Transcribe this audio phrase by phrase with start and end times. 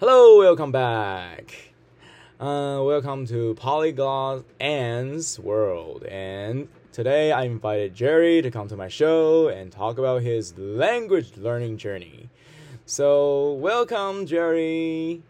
[0.00, 1.72] Hello, welcome back.
[2.38, 6.04] Uh, welcome to Polyglot Ann's World.
[6.04, 11.36] And today I invited Jerry to come to my show and talk about his language
[11.36, 12.28] learning journey.
[12.86, 15.20] So, welcome, Jerry.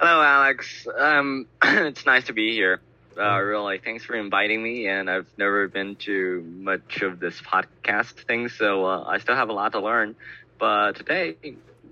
[0.00, 0.88] Hello, Alex.
[0.92, 2.80] Um, it's nice to be here.
[3.16, 4.88] Uh, really, thanks for inviting me.
[4.88, 9.50] And I've never been to much of this podcast thing, so uh, I still have
[9.50, 10.16] a lot to learn.
[10.58, 11.36] But today,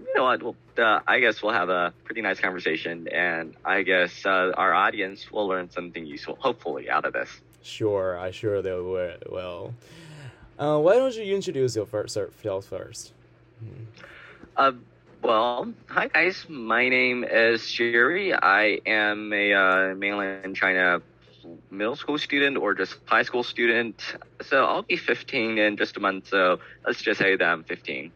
[0.06, 0.42] you know what?
[0.42, 4.74] Well, uh, I guess we'll have a pretty nice conversation, and I guess uh, our
[4.74, 7.30] audience will learn something useful, hopefully, out of this.
[7.62, 9.74] Sure, I sure they will.
[10.58, 13.12] Uh, why don't you introduce yourself first?
[14.56, 14.72] Uh,
[15.22, 16.44] well, hi guys.
[16.48, 18.34] My name is Jerry.
[18.34, 21.00] I am a uh, mainland China
[21.70, 24.16] middle school student or just high school student.
[24.42, 26.28] So I'll be 15 in just a month.
[26.28, 28.12] So let's just say that I'm 15.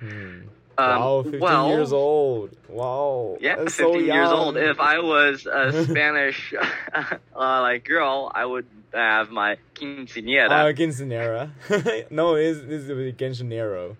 [0.00, 0.40] Hmm.
[0.78, 2.56] Um, wow, 15 well, years old.
[2.68, 3.36] Wow.
[3.40, 4.56] Yeah, 15 so years old.
[4.56, 6.54] If I was a Spanish
[6.94, 10.48] uh, like girl, I would have my quinceañera.
[10.48, 12.10] Uh, quinceañera.
[12.12, 12.84] no, it's, it's
[13.20, 13.96] quinceañero.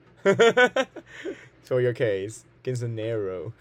[1.65, 3.53] For your case, quinceañero.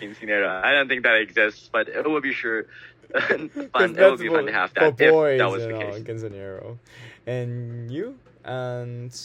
[0.00, 0.64] quinceañera.
[0.64, 2.66] I don't think that exists, but it would be sure
[3.12, 3.50] fun.
[3.54, 6.02] It would be fun to have that if that was the case.
[6.02, 6.76] Quinceañero.
[7.24, 8.18] And you?
[8.44, 9.16] And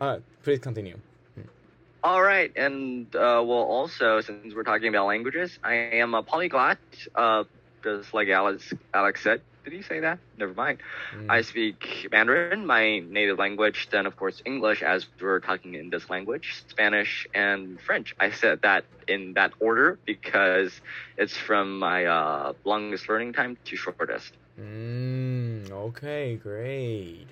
[0.00, 0.98] uh, please continue.
[2.04, 6.78] All right, and uh, well, also since we're talking about languages, I am a polyglot.
[7.14, 7.44] Uh,
[7.84, 10.18] just like Alex, Alex said, did he say that?
[10.36, 10.78] Never mind.
[11.16, 11.30] Mm.
[11.30, 16.10] I speak Mandarin, my native language, then of course English, as we're talking in this
[16.10, 18.14] language, Spanish and French.
[18.18, 20.80] I said that in that order because
[21.16, 24.32] it's from my uh, longest learning time to shortest.
[24.60, 27.26] Mm, okay, great.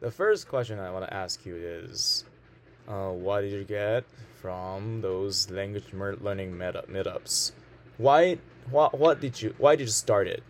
[0.00, 2.24] The first question I want to ask you is,
[2.88, 4.04] uh, what did you get
[4.40, 7.52] from those language learning meetups?
[7.98, 8.38] Why,
[8.70, 10.42] what, what did you, why did you start it?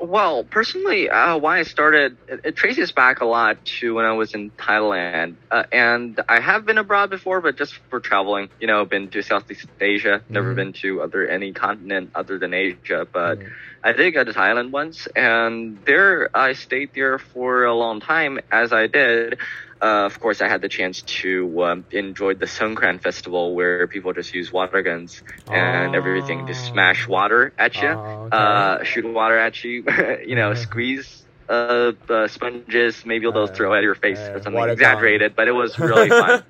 [0.00, 4.32] Well, personally, uh, why I started, it, traces back a lot to when I was
[4.32, 5.34] in Thailand.
[5.50, 8.48] Uh, and I have been abroad before, but just for traveling.
[8.60, 10.56] You know, been to Southeast Asia, never mm-hmm.
[10.56, 13.06] been to other any continent other than Asia.
[13.12, 13.48] But mm-hmm.
[13.84, 18.40] I did go to Thailand once, and there I stayed there for a long time,
[18.50, 19.38] as I did.
[19.82, 24.12] Uh, of course, I had the chance to um, enjoy the Songkran festival where people
[24.12, 25.98] just use water guns and oh.
[25.98, 28.36] everything to smash water at you, oh, okay.
[28.36, 29.84] uh, shoot water at you,
[30.26, 31.92] you know, squeeze uh,
[32.28, 33.06] sponges.
[33.06, 35.36] Maybe they'll throw at your face or something exaggerated, gun.
[35.36, 36.42] but it was really fun.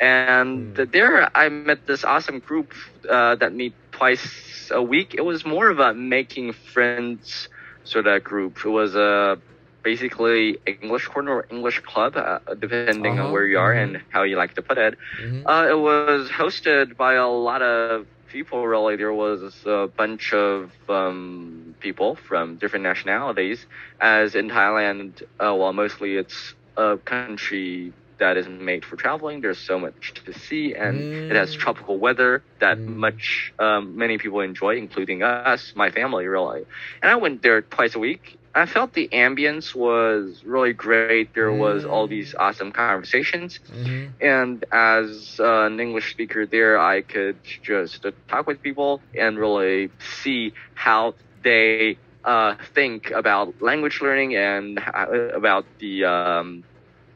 [0.00, 0.84] and hmm.
[0.92, 2.72] there, I met this awesome group
[3.08, 5.14] uh, that meet twice a week.
[5.14, 7.48] It was more of a making friends
[7.82, 8.64] sort of group.
[8.64, 9.38] It was a
[9.82, 13.26] basically English corner or English club, uh, depending uh-huh.
[13.26, 13.96] on where you are mm-hmm.
[13.96, 14.96] and how you like to put it.
[15.20, 15.46] Mm-hmm.
[15.46, 18.66] Uh, it was hosted by a lot of people.
[18.66, 23.66] Really, there was a bunch of um, people from different nationalities.
[24.00, 29.40] As in Thailand, uh, well, mostly it's a country that is made for traveling.
[29.40, 31.30] There's so much to see, and mm.
[31.30, 31.58] it has mm.
[31.58, 32.96] tropical weather that mm.
[32.96, 36.66] much um, many people enjoy, including us, my family, really.
[37.02, 41.34] And I went there twice a week, I felt the ambience was really great.
[41.34, 42.10] There was all mm.
[42.10, 44.08] these awesome conversations, mm-hmm.
[44.20, 49.38] and as uh, an English speaker there, I could just uh, talk with people and
[49.38, 49.90] really
[50.22, 56.64] see how they uh, think about language learning and about the um,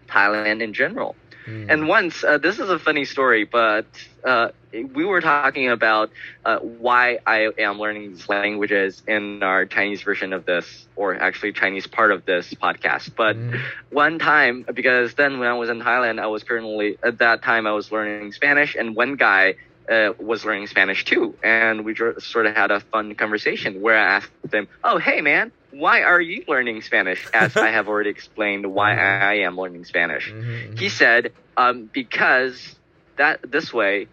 [0.08, 1.16] Thailand in general.
[1.46, 1.70] Mm.
[1.70, 3.86] And once, uh, this is a funny story, but
[4.24, 6.10] uh, we were talking about
[6.44, 11.52] uh, why I am learning these languages in our Chinese version of this, or actually
[11.52, 13.14] Chinese part of this podcast.
[13.14, 13.60] But mm.
[13.90, 17.66] one time, because then when I was in Thailand, I was currently at that time
[17.66, 19.56] I was learning Spanish, and one guy
[19.88, 24.16] uh, was learning Spanish too, and we sort of had a fun conversation where I
[24.16, 27.26] asked him, "Oh, hey man, why are you learning Spanish?
[27.34, 29.24] As I have already explained why mm-hmm.
[29.24, 30.30] I am learning Spanish.
[30.30, 30.76] Mm-hmm.
[30.76, 32.76] He said, um, because
[33.16, 34.08] that this way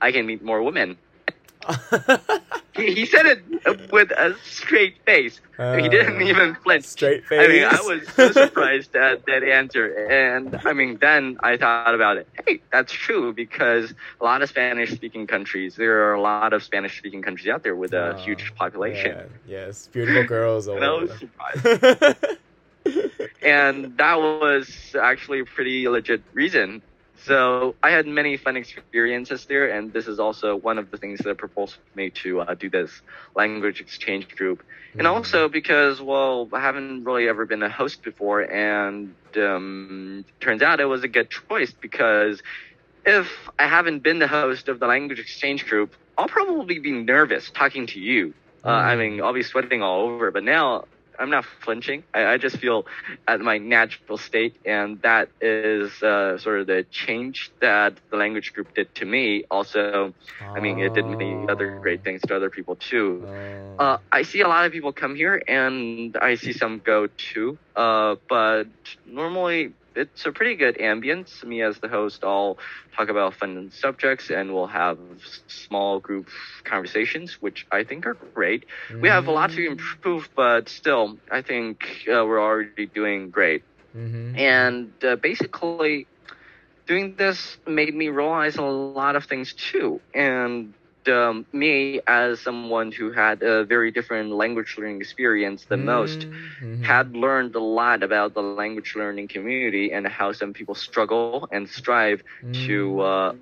[0.00, 0.98] I can meet more women.
[2.76, 5.40] he, he, said it with a straight face.
[5.58, 6.84] Uh, he didn't even flinch.
[6.84, 7.40] Straight face.
[7.40, 10.06] I mean, I was so surprised at that answer.
[10.08, 12.28] And I mean, then I thought about it.
[12.46, 16.62] Hey, that's true because a lot of Spanish speaking countries, there are a lot of
[16.62, 19.16] Spanish speaking countries out there with a uh, huge population.
[19.46, 20.66] Yeah, yes, beautiful girls.
[20.66, 22.38] and I was surprised.
[23.42, 26.82] and that was actually a pretty legit reason
[27.26, 31.20] so I had many fun experiences there, and this is also one of the things
[31.24, 32.90] that propelled me to uh, do this
[33.34, 34.60] language exchange group.
[34.60, 35.00] Mm-hmm.
[35.00, 40.62] And also because, well, I haven't really ever been a host before, and um, turns
[40.62, 42.42] out it was a good choice because
[43.04, 47.50] if I haven't been the host of the language exchange group, I'll probably be nervous
[47.50, 48.34] talking to you.
[48.64, 48.98] Uh, I Mm.
[48.98, 50.30] mean, I'll be sweating all over.
[50.30, 50.86] But now
[51.18, 52.02] I'm not flinching.
[52.14, 52.86] I, I just feel
[53.26, 58.52] at my natural state, and that is uh, sort of the change that the language
[58.52, 59.44] group did to me.
[59.50, 63.26] Also, I mean, it did many other great things to other people too.
[63.26, 63.84] Oh.
[63.84, 67.58] Uh, I see a lot of people come here, and I see some go too.
[67.74, 68.68] Uh, but
[69.06, 71.44] normally, it's a pretty good ambience.
[71.44, 72.58] Me as the host, I'll
[72.96, 74.98] talk about fun subjects, and we'll have
[75.48, 76.28] small group
[76.64, 78.64] conversations, which I think are great.
[79.00, 83.62] We have a lot to improve, but still, I think uh, we're already doing great.
[83.94, 84.38] Mhm.
[84.38, 86.08] And uh, basically,
[86.86, 90.00] doing this made me realize a lot of things too.
[90.14, 90.74] And
[91.08, 96.26] um, me, as someone who had a very different language learning experience than most,
[96.62, 96.82] Mhm.
[96.82, 101.68] had learned a lot about the language learning community and how some people struggle and
[101.68, 102.22] strive
[102.66, 103.32] to uh,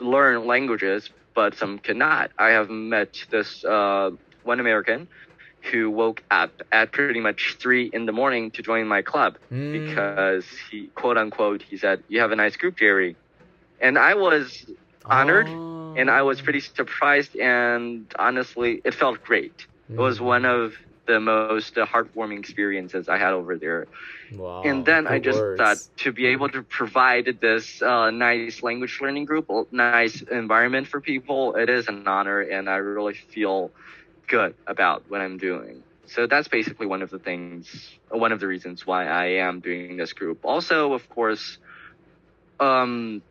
[0.00, 2.30] learn languages, but some cannot.
[2.38, 4.10] I have met this uh,
[4.42, 5.08] one American
[5.70, 9.86] who woke up at pretty much three in the morning to join my club Mm.
[9.86, 13.16] because he quote unquote he said you have a nice group jerry
[13.80, 14.64] and i was
[15.10, 15.96] honored, Oh.
[15.96, 19.66] and i was pretty surprised and honestly it felt great
[19.96, 20.30] it was Mhm.
[20.30, 20.72] one of
[21.06, 23.88] the most uh, heartwarming experiences i had over there
[24.30, 25.70] Wow, and then i just words.
[25.70, 30.86] thought to be able to provide this uh, nice language learning group a nice environment
[30.88, 33.72] for people it is an honor and i really feel
[34.28, 38.46] good about what i'm doing so that's basically one of the things one of the
[38.46, 41.58] reasons why i am doing this group also of course
[42.60, 43.22] um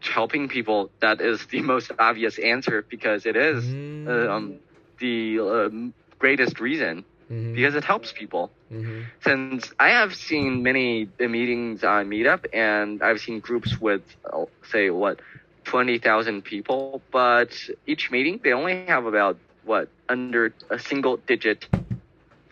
[0.00, 3.74] helping people that is the most obvious answer because it is
[4.04, 4.06] Mhm.
[4.08, 4.60] uh, um
[5.00, 7.54] the um, greatest reason Mhm.
[7.54, 9.10] because it helps people Mhm.
[9.22, 14.02] since I have seen many uh, meetings on Meetup and I've seen groups with,
[14.32, 15.20] uh, say, what,
[15.64, 17.52] 20,000 people, but
[17.86, 21.68] each meeting they only have about, what, under a single digit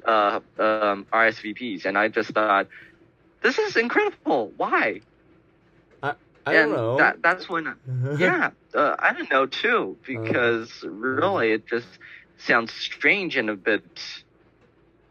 [0.07, 1.85] uh, um, RSVPs.
[1.87, 2.69] And I just thought,
[3.43, 4.53] this is incredible.
[4.57, 5.01] Why?
[6.47, 6.97] I and don't know.
[6.99, 7.75] That, that's when,
[8.19, 11.89] yeah, uh, I don't know too, because really it just
[12.39, 13.85] sounds strange and a bit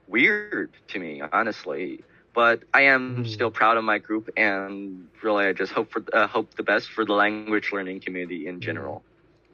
[0.08, 0.56] weird
[0.90, 2.06] to me, honestly.
[2.34, 3.26] But I am Mm.
[3.26, 6.90] still proud of my group, and really, I just hope for uh, hope the best
[6.90, 8.92] for the language learning community in general.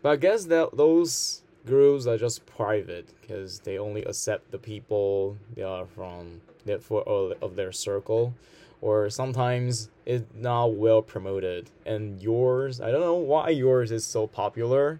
[0.01, 5.37] But I guess that those groups are just private because they only accept the people
[5.55, 8.33] they are from that for all of their circle,
[8.81, 11.69] or sometimes it's not well promoted.
[11.85, 14.99] And yours, I don't know why yours is so popular,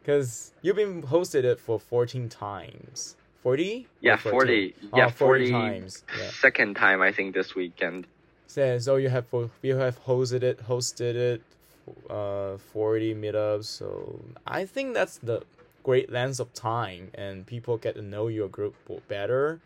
[0.00, 3.16] because you've been hosted it for fourteen times.
[3.42, 3.86] Forty?
[4.00, 4.74] Yeah, forty.
[4.92, 6.04] Oh, Yeah, 40 forty times.
[6.16, 6.30] Yeah.
[6.30, 8.06] Second time I think this weekend.
[8.46, 9.26] So, so you have
[9.62, 11.42] you have hosted it, hosted it,
[12.08, 13.64] uh, forty meetups.
[13.64, 15.42] So I think that's the
[15.82, 18.74] great length of time, and people get to know your group
[19.08, 19.60] better,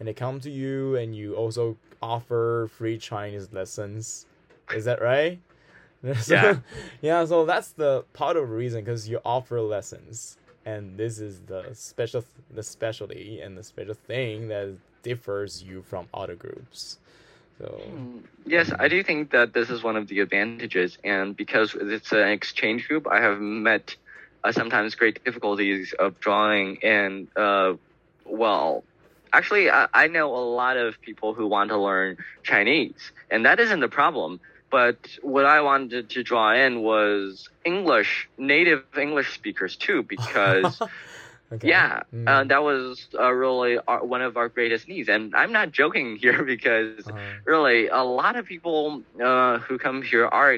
[0.00, 4.26] and they come to you, and you also offer free Chinese lessons.
[4.74, 5.38] Is that right?
[6.22, 6.56] So- Yeah.
[7.02, 7.24] yeah.
[7.26, 11.62] So that's the part of the reason because you offer lessons, and this is the
[11.74, 16.98] special, the specialty and the special thing that differs you from other groups.
[17.58, 17.78] So.
[18.46, 22.28] Yes, I do think that this is one of the advantages, and because it's an
[22.28, 23.94] exchange group, I have met
[24.42, 27.74] uh, sometimes great difficulties of drawing and Uh,
[28.24, 28.84] well,
[29.32, 33.60] actually, I, I know a lot of people who want to learn Chinese, and that
[33.60, 34.40] isn't the problem.
[34.70, 40.82] But what I wanted to draw in was English, native English speakers too, because
[41.52, 41.62] Okay.
[41.62, 42.26] yeah, Mm.
[42.26, 46.16] uh, that was uh, really our, one of our greatest needs, and I'm not joking
[46.20, 47.40] here because Uh-huh.
[47.46, 50.52] really a lot of people uh, who come here are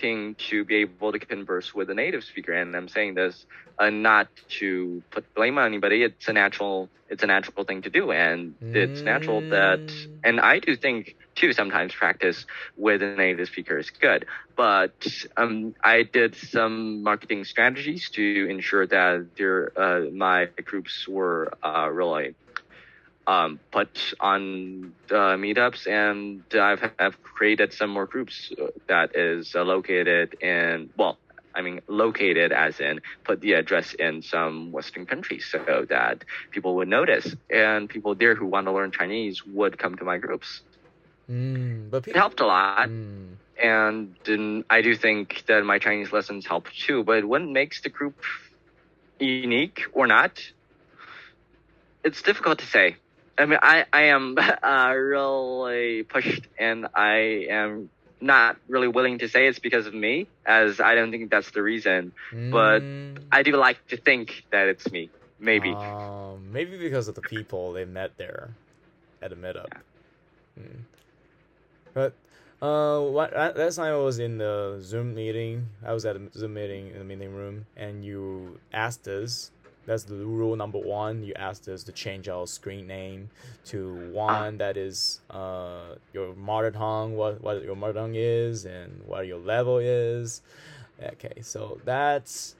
[0.00, 2.52] expecting to be able to converse with a native speaker.
[2.52, 3.46] And i'm saying this
[3.78, 4.28] uh, not
[4.58, 6.02] to put blame on anybody.
[6.02, 8.12] It's a natural it's a natural thing to do.
[8.12, 10.18] And it's natural that Mm.
[10.24, 14.26] and i do think too sometimes practice with a native speaker is good.
[14.56, 14.96] But
[15.36, 22.34] um, i did some marketing strategies to ensure that uh, my groups were uh, really
[23.30, 29.54] um, put on uh, meetups, and I've have created some more groups uh, that is
[29.54, 31.18] uh, located in well,
[31.54, 36.76] I mean located as in put the address in some Western countries so that people
[36.76, 40.62] would notice, and people there who want to learn Chinese would come to my groups.
[41.30, 46.12] Mm, but It helped a lot, Mm, and then I do think that my Chinese
[46.12, 47.04] lessons help too.
[47.04, 48.16] But what makes the group
[49.20, 50.40] unique or not?
[52.04, 52.96] It's difficult to say.
[53.40, 59.28] I mean, I, I am uh, really pushed and I am not really willing to
[59.28, 62.12] say it's because of me, as I don't think that's the reason.
[62.32, 65.08] but Mm, I do like to think that it's me.
[65.38, 65.70] Maybe.
[65.70, 68.50] Um, maybe because of the people they met there
[69.22, 69.72] at the meetup.
[70.60, 70.80] Mm.
[71.94, 72.12] But
[72.60, 75.68] uh, what that last time I was in the Zoom meeting.
[75.84, 79.50] I was at a Zoom meeting in the meeting room, and you asked us.
[79.86, 81.22] That's the rule number one.
[81.22, 83.30] You asked us to change our screen name
[83.66, 89.02] to one that is uh your mother tongue, what what your mother tongue is, and
[89.06, 90.42] what your level is.
[91.02, 92.56] Okay, so that's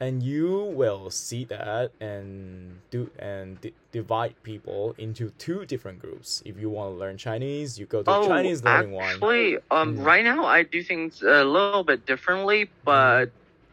[0.00, 6.42] and you will see that and do and di- divide people into two different groups.
[6.44, 9.06] If you want to learn Chinese, you go to Oh, Chinese learning one.
[9.22, 10.04] actually, um, Mm.
[10.04, 13.30] right now I do things a little bit differently, but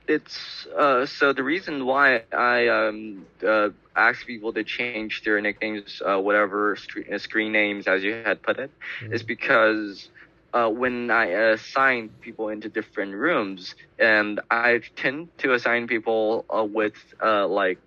[0.08, 3.14] it's uh, so the reason why I um
[3.48, 8.14] uh, ask people to change their nicknames, uh, whatever screen, uh, screen names as you
[8.14, 8.72] had put it,
[9.12, 9.24] is Mm.
[9.24, 10.10] because
[10.54, 16.64] uh, when I assign people into different rooms, and I tend to assign people uh,
[16.66, 17.82] with uh, like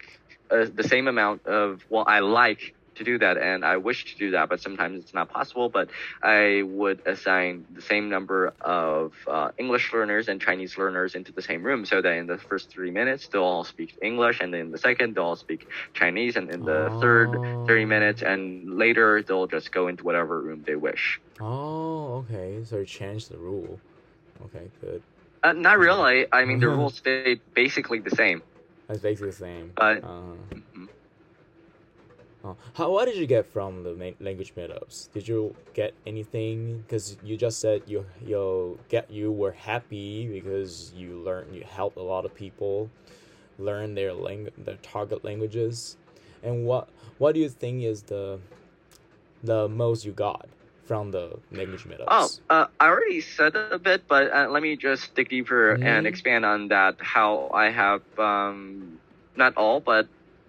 [0.50, 2.60] uh, the same amount of what I like
[2.96, 5.68] to do that, and I wish to do that, but sometimes it's not possible.
[5.68, 5.88] But
[6.22, 11.42] I would assign the same number of uh, English learners and Chinese learners into the
[11.42, 14.70] same room, so that in the first three minutes they'll all speak English, and in
[14.70, 17.66] the second they'll all speak Chinese, and in the third Oh.
[17.66, 21.20] 30 minutes, and later they'll just go into whatever room they wish.
[21.40, 22.64] Oh, okay.
[22.64, 23.78] So you changed the rule.
[24.46, 25.02] Okay, good.
[25.42, 26.26] Uh, not really.
[26.32, 28.42] I mean, the rules stay basically the same.
[28.88, 29.72] That's basically the same.
[29.76, 30.75] But- uh, Mhm.
[32.74, 35.10] How what did you get from the language meetups?
[35.12, 36.78] Did you get anything?
[36.86, 41.96] Because you just said you you get you were happy because you learned you helped
[41.96, 42.90] a lot of people
[43.58, 45.96] learn their language their target languages,
[46.42, 46.88] and what
[47.18, 48.38] what do you think is the
[49.42, 50.46] the most you got
[50.84, 52.40] from the language meetups?
[52.50, 55.82] Oh, uh, I already said a bit, but uh, let me just dig deeper Mhm.
[55.84, 56.96] and expand on that.
[57.00, 58.98] How I have um,
[59.36, 60.06] not all, but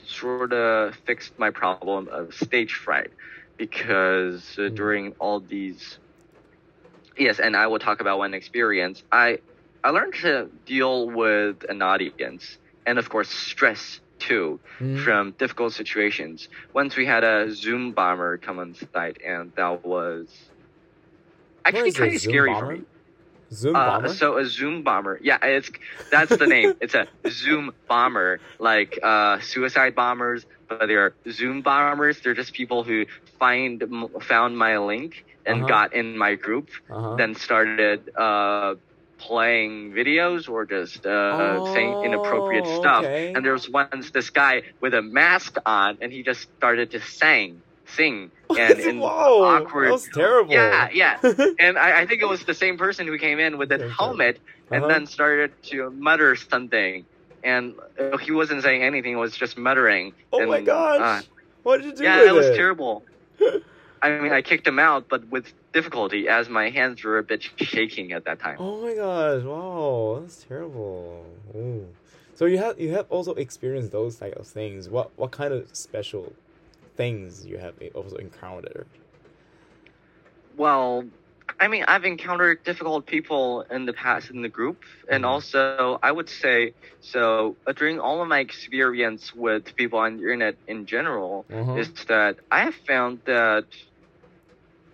[0.07, 3.11] sort of fixed my problem of stage fright
[3.57, 4.75] because uh, Mhm.
[4.75, 5.99] during all these,
[7.17, 9.03] yes, and I will talk about one experience.
[9.11, 9.39] I
[9.83, 12.43] I learned to deal with an audience
[12.85, 14.97] and of course stress too Mm.
[15.03, 16.47] from difficult situations.
[16.73, 20.33] Once we had a Zoom bomber come on site, and that was
[21.65, 22.65] actually kind of scary bomber?
[22.65, 22.85] for me.
[23.51, 25.69] Zoom Uh, so a Zoom bomber, yeah, it's
[26.11, 26.73] that's the name.
[26.81, 32.19] it's a Zoom bomber, like uh, suicide bombers, but they're Zoom bombers.
[32.21, 33.05] They're just people who
[33.39, 35.67] find m- found my link and Uh-huh.
[35.67, 37.15] got in my group, uh-huh.
[37.15, 38.75] then started uh,
[39.17, 43.03] playing videos or just uh, saying inappropriate Oh, stuff.
[43.05, 43.31] okay.
[43.33, 46.99] And there was once this guy with a mask on, and he just started to
[47.01, 49.87] sing, sing, and in Whoa, awkward.
[49.87, 50.53] that was terrible.
[50.53, 51.17] Yeah, yeah.
[51.59, 53.89] And I, I think it was the same person who came in with a Okay.
[53.99, 54.39] helmet
[54.71, 54.93] and Uh-huh.
[54.93, 57.05] then started to mutter something.
[57.43, 60.13] And uh, he wasn't saying anything; he was just muttering.
[60.33, 60.99] oh and, my gosh!
[61.01, 61.21] uh,
[61.63, 63.05] what did you do yeah, it was terrible.
[64.01, 67.43] I mean, I kicked him out, but with difficulty, as my hands were a bit
[67.57, 68.57] shaking at that time.
[68.59, 69.43] Oh my gosh!
[69.43, 71.25] Wow, that's terrible.
[71.55, 71.87] Ooh.
[72.35, 74.89] So you have you have also experienced those type of things.
[74.89, 76.35] What what kind of special
[76.97, 78.89] things you have also encountered?
[80.55, 81.09] Well,
[81.59, 85.43] I mean, I've encountered difficult people in the past in the group, and Mhm.
[85.43, 90.23] also I would say so uh, during all of my experience with people on the
[90.23, 91.85] internet in general Uh-huh.
[91.85, 93.65] is that I have found that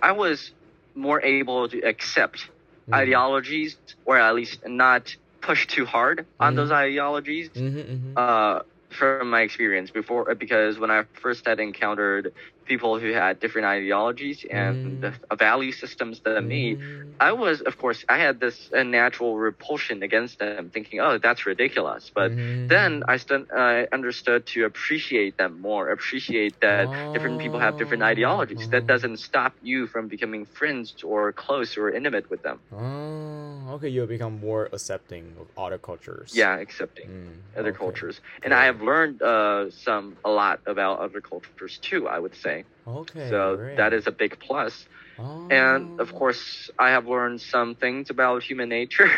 [0.02, 0.54] I was
[0.96, 2.50] more able to accept
[2.88, 3.24] Mhm.
[3.24, 6.70] ideologies, or at least not push too hard on Mhm.
[6.70, 7.52] those ideologies.
[7.56, 8.22] Mhm, mhm.
[8.22, 8.62] uh,
[8.94, 12.34] from my experience before, because when I first had encountered
[12.66, 15.14] people who had different ideologies and Mm.
[15.30, 17.18] uh, value systems than me, Mm.
[17.20, 22.12] I was, of course, I had this natural repulsion against them, thinking, "Oh, that's ridiculous."
[22.14, 22.68] But Mhm.
[22.70, 28.04] then I st- I understood to appreciate them more, appreciate that different people have different
[28.04, 28.68] ideologies.
[28.72, 28.88] That Oh.
[28.88, 32.62] doesn't stop you from becoming friends or close or intimate with them.
[32.72, 33.88] Oh, okay.
[33.90, 36.32] You become more accepting of other cultures.
[36.32, 37.10] Yeah, accepting.
[37.10, 37.74] Mm, other okay.
[37.74, 38.20] cultures.
[38.44, 41.94] And I have learned uh, some a lot about other cultures too.
[41.98, 42.53] I would say
[42.88, 43.30] Okay.
[43.30, 43.56] so.
[43.58, 43.78] great.
[43.78, 44.86] That is a big plus.
[45.20, 45.48] Oh.
[45.50, 49.10] And of course, I have learned some things about human nature.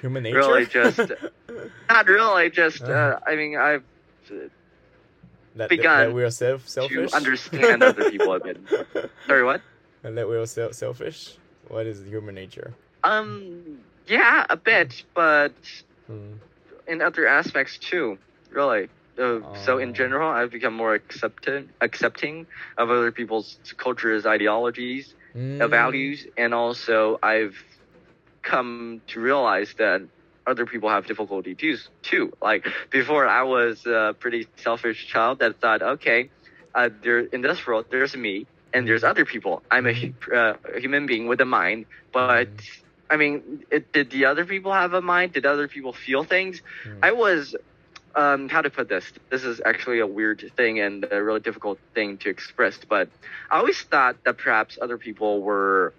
[0.00, 0.38] human nature.
[0.38, 1.12] really just-
[1.88, 2.92] Not really, just Uh-huh.
[2.92, 3.84] uh, I mean, I've
[4.30, 4.34] uh,
[5.56, 7.10] that, begun that, that we are self selfish.
[7.10, 8.56] to understand other people a bit.
[9.26, 9.60] Sorry, what?
[10.04, 11.36] and that we are self selfish.
[11.68, 12.72] What is human nature?
[13.04, 15.52] Um, yeah, a bit, but
[16.06, 16.34] Hmm.
[16.88, 18.18] in other aspects too.
[18.50, 18.88] Really.
[19.22, 19.94] Uh, so in Oh.
[19.94, 22.46] general, I've become more accepting, accepting
[22.78, 25.70] of other people's cultures, ideologies, Mm.
[25.70, 27.56] values, and also I've
[28.42, 30.02] come to realize that
[30.46, 31.76] other people have difficulty too.
[32.02, 36.30] Too like before, I was a pretty selfish child that thought, okay,
[36.74, 39.64] uh, there in this world there's me and there's other people.
[39.70, 42.50] I'm a uh, human being with a mind, but
[43.10, 45.32] I mean, it, did the other people have a mind?
[45.32, 46.60] Did other people feel things?
[46.86, 47.00] Mm.
[47.02, 47.54] I was,
[48.16, 49.12] um, how to put this?
[49.30, 53.08] This is actually a weird thing and a really difficult thing to express, but
[53.50, 55.94] I always thought that perhaps other people were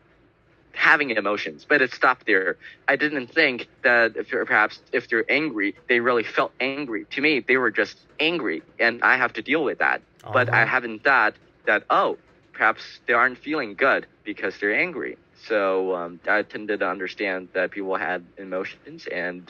[0.73, 2.57] having emotions, but it stopped there.
[2.87, 6.97] I didn't think that if you're, perhaps if they're angry, they really felt angry.
[7.11, 10.01] To me, they were just angry, and I have to deal with that.
[10.31, 10.65] But I Uh-huh.
[10.65, 12.17] haven't thought that oh,
[12.53, 15.17] perhaps they aren't feeling good because they're angry.
[15.47, 19.49] So um, I tended to understand that people had emotions, and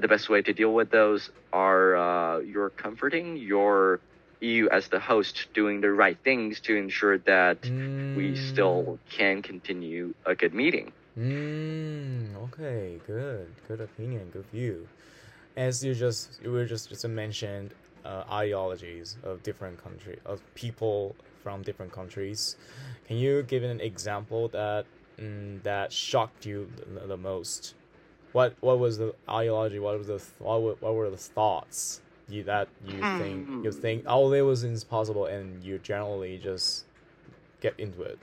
[0.00, 4.00] the best way to deal with those are uh, you're comforting, you're
[4.40, 7.58] you as the host doing the right things to ensure that
[8.16, 10.92] we still can continue a good meeting.
[11.18, 14.86] Mm, okay, good, good opinion, good view.
[15.56, 21.16] As you just you were just just mentioned uh, ideologies of different country of people
[21.42, 22.56] from different countries.
[23.06, 24.84] Can you give an example that
[25.18, 27.74] mm, that shocked you the, the most?
[28.32, 29.78] What what was the ideology?
[29.78, 34.04] What was the what were, what were the thoughts you that you think you think
[34.06, 36.86] oh it was impossible and you generally just
[37.60, 38.18] get into it.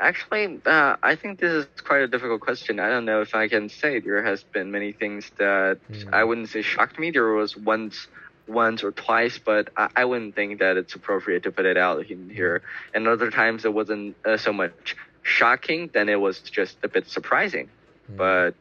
[0.00, 2.64] Actually, uh, I think this is quite a difficult question.
[2.64, 6.12] I don't know if I can say there has been many things that Mm.
[6.12, 7.10] I wouldn't say shocked me.
[7.10, 8.08] There was once,
[8.46, 12.10] once or twice, but I, I wouldn't think that it's appropriate to put it out
[12.10, 12.62] in here.
[12.94, 17.08] And other times it wasn't uh, so much shocking, then it was just a bit
[17.08, 17.68] surprising.
[18.10, 18.16] Mm.
[18.16, 18.54] But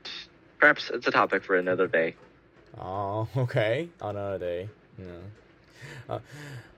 [0.60, 2.16] perhaps it's a topic for another day.
[2.80, 3.90] Oh, okay.
[4.02, 4.70] Another day.
[4.98, 6.20] No.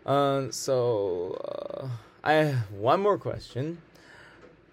[0.06, 0.52] Uh, um.
[0.52, 1.88] So, uh,
[2.24, 3.80] I have one more question.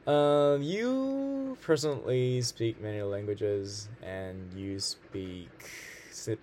[0.07, 5.51] Um, you personally speak many languages, and you speak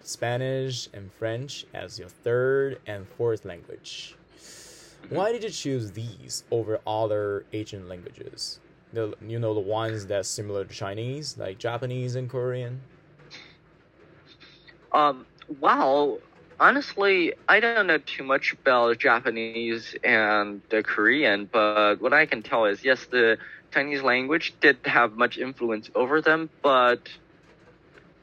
[0.03, 4.15] Spanish and French as your third and fourth language.
[5.10, 8.60] Why did you choose these over other Asian languages?
[8.93, 12.82] The you know the ones that's similar to Chinese, like Japanese and Korean.
[14.91, 15.25] Um,
[15.60, 16.19] well,
[16.60, 22.41] honestly, I don't know too much about Japanese and the Korean, but what I can
[22.41, 23.38] tell is yes, the
[23.71, 27.10] Chinese language did have much influence over them, but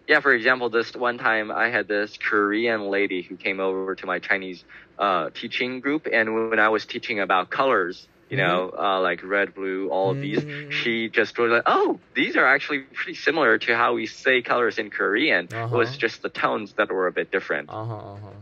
[0.08, 3.96] yeah, for example, this one time I had this Korean lady who came over to
[3.98, 4.64] my Chinese
[4.98, 9.54] uh, teaching group, and when I was teaching about colors, you know, uh, like red,
[9.54, 10.68] blue, all of these, Mhm.
[10.68, 14.78] she just was like, "Oh, these are actually pretty similar to how we say colors
[14.78, 15.46] in Korean.
[15.72, 15.94] It was Uh-huh.
[15.96, 17.98] just the tones that were a bit different." Uh huh.
[18.14, 18.40] Uh huh.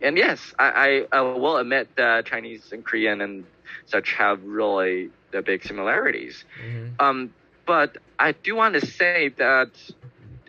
[0.00, 3.46] And yes, I, I, I will admit that Chinese and Korean and
[3.86, 6.44] such have really the big similarities.
[6.56, 7.34] hmm Um,
[7.66, 9.68] but I do want to say that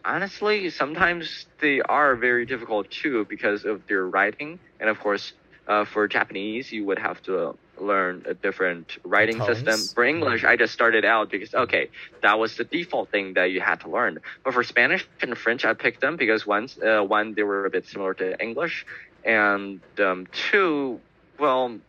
[0.04, 4.60] honestly, sometimes they are very difficult too because of their writing.
[4.80, 5.34] And of course,
[5.68, 9.60] uh, for Japanese, you would have to learn a different writing Tones?
[9.60, 9.80] system.
[9.96, 11.90] For English, I just started out because, okay,
[12.22, 14.20] that was the default thing that you had to learn.
[14.44, 17.70] But for Spanish and French, I picked them because once, uh, one, they were a
[17.70, 18.86] bit similar to English.
[19.24, 21.00] And um, two,
[21.40, 21.80] well,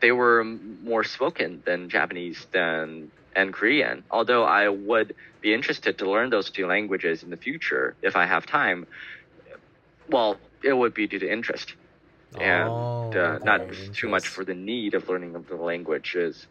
[0.00, 4.04] they were more spoken than Japanese than and Korean.
[4.10, 8.26] Although I would be interested to learn those two languages in the future if I
[8.26, 8.86] have time.
[10.08, 11.74] Well, it would be due to interest
[12.40, 13.62] and Oh, uh, not
[13.94, 16.46] too much for the need of learning of the languages.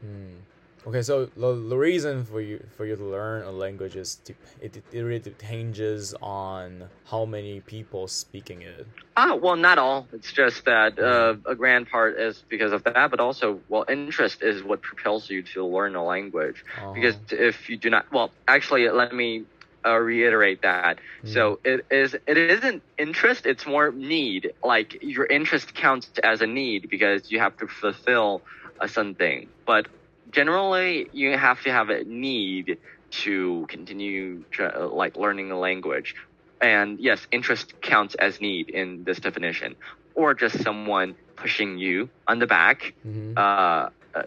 [0.00, 0.46] Hmm.
[0.86, 4.34] Okay, so the, the reason for you for you to learn a language is to,
[4.62, 8.86] it, it really hinges on how many people speaking it.
[9.16, 10.06] Ah, well, not all.
[10.12, 14.42] It's just that uh, a grand part is because of that, but also, well, interest
[14.42, 16.62] is what propels you to learn a language.
[16.76, 16.92] Uh-huh.
[16.94, 19.44] Because if you do not, well, actually, let me
[19.84, 20.98] uh, reiterate that.
[21.24, 24.52] So it is, it isn't interest; it's more need.
[24.62, 28.42] Like your interest counts as a need because you have to fulfill
[28.80, 29.48] uh, something.
[29.66, 29.88] But
[30.36, 32.78] generally, you have to have a need
[33.24, 36.14] to continue uh, like learning a language.
[36.60, 39.76] And yes, interest counts as need in this definition,
[40.14, 42.94] or just someone pushing you on the back.
[43.06, 43.36] Mhm.
[43.36, 44.22] Uh, uh,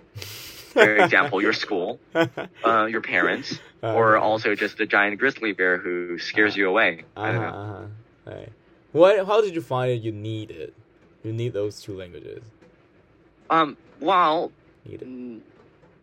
[0.78, 2.02] for example, your school,
[2.66, 4.26] uh, your parents, or Uh-huh.
[4.28, 7.06] also just a giant grizzly bear who scares you away.
[7.16, 7.58] I don't Uh-huh, know.
[7.64, 7.88] uh-huh.
[8.32, 8.52] Right.
[8.92, 9.26] What?
[9.26, 10.02] How did you find it?
[10.02, 10.74] You need it.
[11.24, 12.44] You need those two languages.
[13.50, 14.52] Um, well,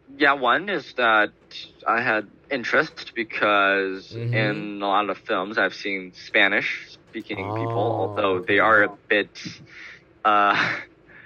[0.08, 1.32] yeah, one is that
[1.86, 4.32] I had interest because Mhm.
[4.32, 8.88] in a lot of films I've seen Spanish speaking people, Oh, although they are a
[9.08, 9.38] bit,
[10.24, 10.76] uh,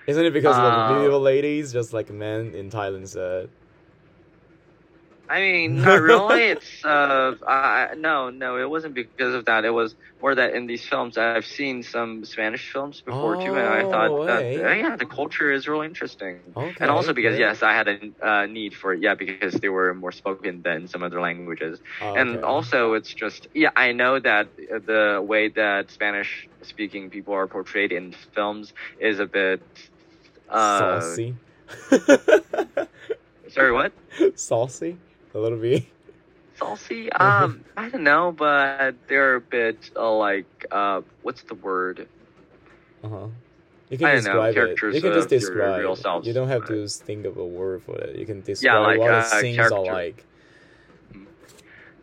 [0.06, 3.50] Isn't it because of Uh, the beautiful ladies, just like men in Thailand said?
[5.30, 6.50] I mean, not really.
[6.50, 9.64] It's uh, uh, no, no, it wasn't because of that.
[9.64, 13.68] It was more that in these films, I've seen some Spanish films before too, and
[13.68, 14.68] I Oh, thought that way.
[14.68, 16.56] uh, yeah, the culture is really interesting.
[16.56, 16.88] Okay.
[16.90, 19.12] And also because yes, I had a uh, need for it.
[19.14, 21.80] Yeah, because they were more spoken than some other languages.
[22.00, 22.44] Oh, And okay.
[22.44, 28.12] also, it's just yeah, I know that the way that Spanish-speaking people are portrayed in
[28.34, 29.62] films is a bit
[30.48, 31.36] uh, saucy.
[33.48, 33.92] Sorry, what?
[34.34, 34.98] saucy,
[35.34, 35.84] a little bit.
[36.56, 37.10] Saucy?
[37.12, 42.08] Um, I don't know, but they're a bit uh, like uh, what's the word?
[43.02, 43.26] Uh huh.
[43.90, 44.94] You can don't know, describe it.
[44.94, 45.80] You can just of your describe.
[45.80, 48.16] real You don't have to think of a word for it.
[48.16, 49.76] You can describe like, what uh, scenes character.
[49.78, 50.24] are like.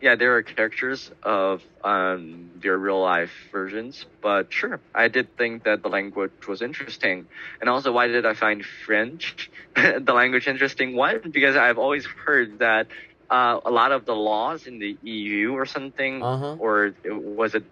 [0.00, 5.64] Yeah, there are characters of um, their real life versions, but sure, I did think
[5.64, 7.26] that the language was interesting.
[7.60, 10.94] And also, why did I find French, the language, interesting?
[10.94, 12.86] One, because I've always heard that
[13.30, 16.56] uh, a lot of the laws in the EU or something, Uh huh.
[16.58, 17.64] or it, was it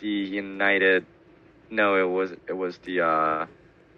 [0.00, 1.06] the United?
[1.70, 3.46] No, it was it was the uh,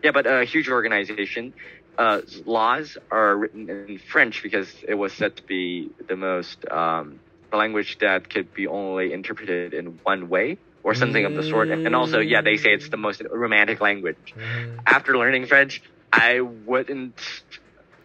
[0.03, 1.53] yeah, but a huge organization.
[1.99, 7.21] Uh, laws are written in French because it was said to be the most um,
[7.51, 11.69] the language that could be only interpreted in one way or something of the sort.
[11.71, 14.17] And also, yeah, they say it's the most romantic language.
[14.37, 14.79] Mm-hmm.
[14.87, 17.19] After learning French, I wouldn't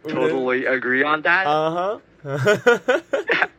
[0.08, 1.46] totally agree on that.
[1.48, 2.00] Uh huh.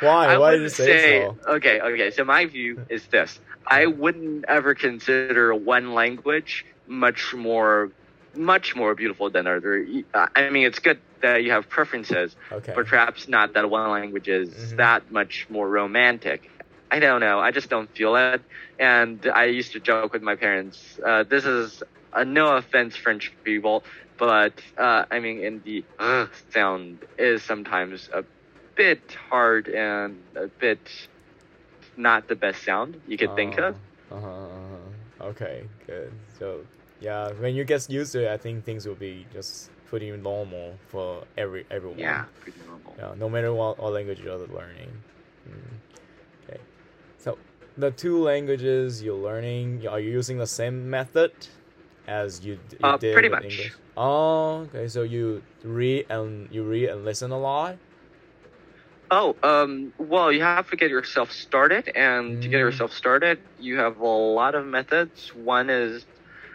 [0.00, 0.34] Why?
[0.34, 1.38] I Why did you say, so?
[1.48, 2.10] okay, okay.
[2.10, 7.90] So my view is this: I wouldn't ever consider one language much more,
[8.34, 9.86] much more beautiful than other.
[10.34, 12.72] I mean, it's good that you have preferences, Okay.
[12.74, 14.76] but perhaps not that one language is Mhm.
[14.76, 16.42] that much more romantic.
[16.90, 17.40] I don't know.
[17.40, 18.40] I just don't feel it.
[18.78, 20.98] And I used to joke with my parents.
[21.04, 23.84] Uh, this is uh, no offense, French people,
[24.18, 28.24] but uh, I mean, in the uh, sound is sometimes a
[28.76, 30.80] bit hard and a bit
[31.96, 33.76] not the best sound you could think of.
[34.10, 34.28] Uh huh.
[34.28, 35.28] Uh-huh.
[35.30, 35.64] Okay.
[35.86, 36.12] Good.
[36.38, 36.60] So
[37.00, 40.74] yeah, when you get used to it, I think things will be just pretty normal
[40.88, 41.98] for every everyone.
[41.98, 42.94] Yeah, pretty normal.
[42.98, 44.90] Yeah, no matter what, what language you're learning.
[45.48, 46.48] Mm.
[46.48, 46.60] Okay.
[47.18, 47.38] So
[47.76, 51.32] the two languages you're learning, are you using the same method
[52.06, 53.44] as you, you Uh, did pretty much.
[53.44, 53.72] English?
[53.96, 54.88] Oh, okay.
[54.88, 57.78] So you read and you read and listen a lot.
[59.10, 62.58] Oh, um, well, you have to get yourself started, and to get Mm.
[62.58, 65.30] yourself started, you have a lot of methods.
[65.34, 66.06] One is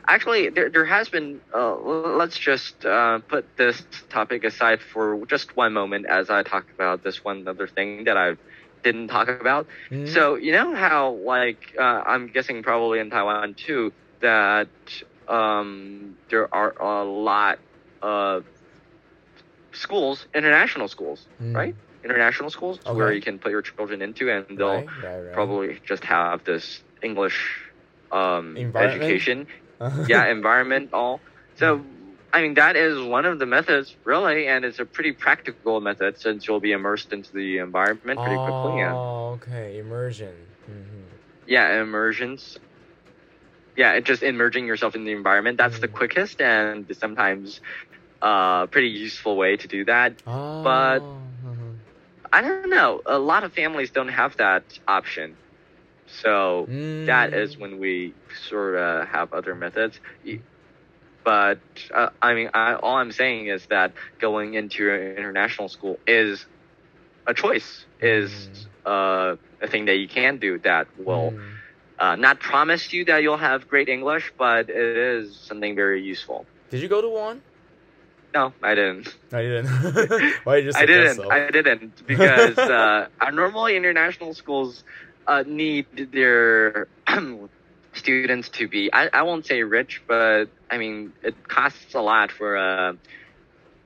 [0.08, 0.70] actually there.
[0.70, 1.42] There has been.
[1.56, 6.70] Uh, let's just uh, put this topic aside for just one moment, as I talk
[6.72, 8.36] about this one other thing that I
[8.84, 9.68] didn't talk about.
[9.92, 10.06] Mm.
[10.06, 14.70] So you know how, like, uh, I'm guessing probably in Taiwan too, that
[15.30, 17.60] um, there are a lot
[18.02, 18.46] of
[19.74, 21.72] schools, international schools, Mm.
[21.72, 21.76] right?
[22.04, 23.12] International schools Okay.
[23.12, 25.50] where you can put your children into, and they'll Right, right, right.
[25.50, 27.38] probably just have this English
[28.12, 29.48] um, education,
[30.08, 31.24] yeah, environment, all.
[31.56, 31.86] So,
[32.34, 36.18] I mean, that is one of the methods, really, and it's a pretty practical method
[36.18, 38.72] since you'll be immersed into the environment pretty quickly.
[38.74, 39.78] And, Oh, okay.
[39.78, 40.56] Immersion.
[40.66, 42.58] hmm yeah, immersions.
[43.80, 45.58] Yeah, just immersing yourself in the environment.
[45.60, 45.94] That's the Mm.
[46.00, 47.62] quickest and sometimes
[48.22, 50.22] uh, pretty useful way to do that.
[50.26, 50.32] Oh,
[50.64, 51.06] But-
[51.44, 51.82] mhm.
[52.34, 53.02] I don't know.
[53.06, 55.38] A lot of families don't have that option.
[56.08, 56.72] So
[57.08, 57.34] that Mm.
[57.34, 58.16] is when we
[58.48, 60.00] sort of have other methods.
[61.26, 61.62] But
[61.94, 66.36] uh, I mean, I, all I'm saying is that going into an international school is
[67.18, 68.50] a choice, is
[68.86, 71.59] uh, a thing that you can do that will Mm.
[72.00, 76.46] Uh, not promise you that you'll have great English, but it is something very useful.
[76.70, 77.42] Did you go to one?
[78.34, 79.16] No, I didn't.
[79.34, 79.68] I didn't.
[80.44, 81.16] Why did you I didn't.
[81.16, 81.32] so?
[81.32, 84.84] I didn't because uh, normally international schools
[85.28, 86.88] uh, need their
[87.94, 88.92] students to be.
[88.94, 92.94] I, I won't say rich, but I mean it costs a lot for uh,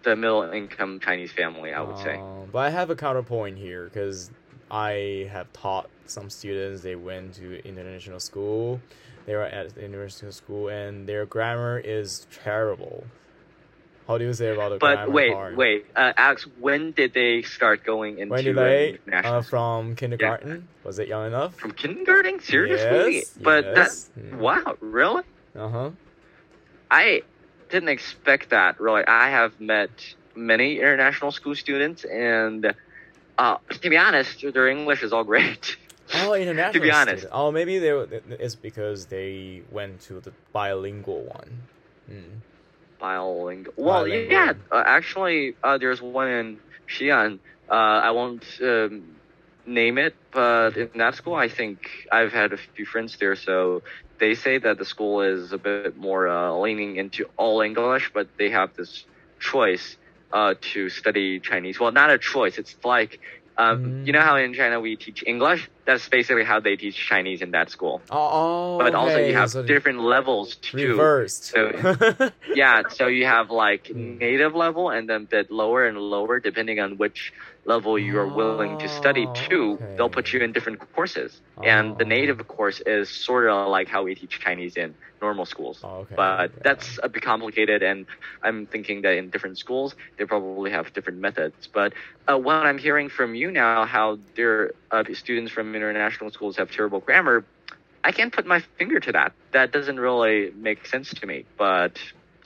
[0.04, 1.74] the middle income Chinese family.
[1.74, 2.18] I would say.
[2.20, 4.30] Uh, but I have a counterpoint here because
[4.72, 6.82] I have taught some students.
[6.82, 8.82] They went to international school.
[9.26, 13.06] They were at the international school, and their grammar is terrible.
[14.08, 15.56] How do you say about the But grammar wait, part?
[15.56, 16.46] wait, uh, Alex.
[16.60, 18.90] When did they start going into When did they?
[18.90, 20.68] international Uh, from kindergarten?
[20.84, 21.56] Was it young enough?
[21.56, 22.42] from kindergarten?
[22.42, 23.16] Seriously?
[23.16, 24.10] Yes, but yes.
[24.18, 25.24] that wow, really?
[25.56, 25.90] Uh huh.
[26.92, 27.22] I
[27.70, 28.80] didn't expect that.
[28.82, 29.90] Really, I have met
[30.36, 32.74] many international school students, and
[33.38, 35.78] uh, to be honest, their English is all great.
[36.16, 36.74] Oh, international.
[36.74, 37.20] to be honest.
[37.24, 37.32] student.
[37.34, 37.90] Oh, maybe they.
[38.38, 41.64] It's because they went to the bilingual one.
[42.12, 42.42] Mm.
[43.00, 43.74] bilingual.
[43.78, 44.32] Well, Bilingual.
[44.32, 47.40] yeah, uh, actually, uh, there's one in Xi'an.
[47.70, 49.16] Uh, I won't um,
[49.66, 53.82] name it, but in that school, I think I've had a few friends there, so
[54.20, 58.28] they say that the school is a bit more uh, leaning into all English, but
[58.38, 59.06] they have this
[59.40, 59.98] choice
[60.34, 61.80] uh, to study Chinese.
[61.80, 62.58] Well, not a choice.
[62.58, 63.20] It's like
[63.56, 64.08] um, Mm.
[64.08, 65.70] you know how in China we teach English.
[65.86, 68.02] That's basically how they teach Chinese in that school.
[68.10, 70.78] Oh, But also okay, you have so different levels too.
[70.98, 71.44] reversed.
[71.54, 74.18] So- Yeah, so you have like Mm.
[74.20, 77.32] native level and then bit lower and lower depending on which
[77.66, 79.80] level you are willing to study Oh, to.
[79.98, 81.42] They'll put you in different courses.
[81.64, 82.08] And the Oh.
[82.08, 85.80] native course is sort of like how we teach Chinese in normal schools.
[85.84, 86.60] Oh, okay, But yeah.
[86.64, 88.06] that's a bit complicated, and
[88.44, 91.68] I'm thinking that in different schools they probably have different methods.
[91.74, 91.94] But
[92.30, 96.70] uh, what I'm hearing from you now, how their uh, students from international schools have
[96.72, 97.46] terrible grammar,
[98.04, 99.34] I can't put my finger to that.
[99.54, 101.46] That doesn't really make sense to me.
[101.58, 101.98] But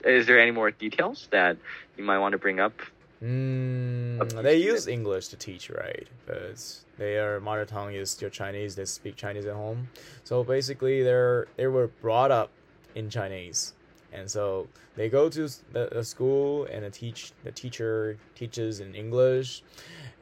[0.04, 1.56] is there any more details that
[1.96, 2.74] you might want to bring up?
[3.22, 6.06] Mm, they use English to teach, right?
[6.26, 6.62] But
[6.98, 8.76] their mother tongue is still Chinese.
[8.76, 9.88] They speak Chinese at home,
[10.22, 12.50] so basically they're they were brought up
[12.94, 13.74] in Chinese,
[14.12, 18.94] and so they go to the, the school and the teach the teacher teaches in
[18.94, 19.62] English,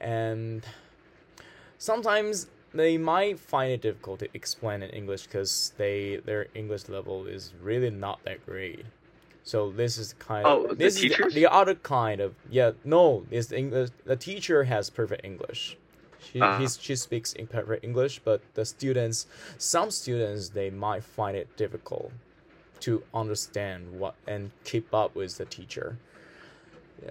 [0.00, 0.64] and
[1.76, 7.26] sometimes they might find it difficult to explain in English because they their English level
[7.26, 8.86] is really not that great.
[9.46, 12.72] So this is kind of Oh, the this is the, the other kind of yeah
[12.84, 15.78] no is the English the teacher has perfect English.
[16.18, 16.80] She he's, ah.
[16.80, 22.10] she speaks in perfect English, but the students some students they might find it difficult
[22.80, 25.96] to understand what and keep up with the teacher.
[27.00, 27.10] Yeah.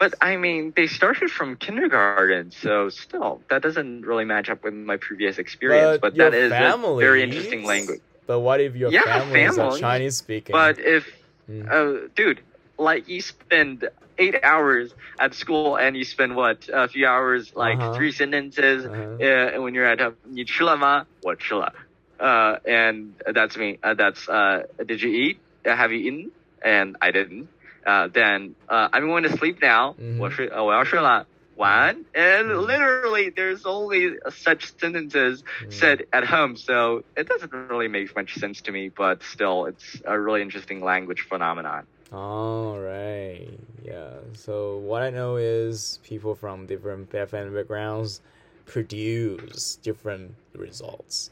[0.00, 4.74] But I mean, they started from kindergarten, so still, that doesn't really match up with
[4.74, 5.98] my previous experience.
[6.02, 8.00] But, your that is a very interesting language.
[8.26, 9.80] But what if your Yeah, family is.
[9.80, 10.52] Chinese speaking?
[10.52, 11.06] But if,
[11.49, 11.67] Mm.
[11.69, 12.41] uh, dude,
[12.77, 17.79] like you spend eight hours at school and you spend what a few hours, like
[17.79, 17.93] Uh-huh.
[17.95, 19.17] three sentences, Uh-huh.
[19.19, 21.05] uh, and when you're at home, 你吃了吗？
[21.21, 21.73] 我吃了.
[22.19, 23.79] Uh, and that's me.
[23.81, 25.37] Uh, that's uh, did you eat?
[25.65, 26.31] Uh, have you eaten?
[26.63, 27.47] And I didn't.
[27.83, 29.95] Uh, then uh, I'm going to sleep now.
[29.97, 30.19] Mhm.
[30.19, 31.25] 我睡, uh, 我要睡了.
[31.56, 32.04] 晚安.
[32.14, 38.34] And literally, there's only such sentences said at home, so it doesn't really make much
[38.34, 38.88] sense to me.
[38.88, 41.86] But still, it's a really interesting language phenomenon.
[42.12, 43.48] All right.
[43.84, 44.10] Yeah.
[44.34, 48.20] So what I know is people from different family backgrounds
[48.66, 51.30] produce different results.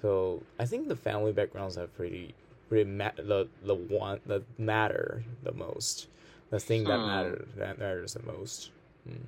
[0.00, 2.34] So I think the family backgrounds are pretty,
[2.68, 6.08] pretty ma- the the one that matter the most,
[6.50, 7.06] the thing that Hmm.
[7.06, 8.70] matters that matters the most.
[9.08, 9.26] Mm.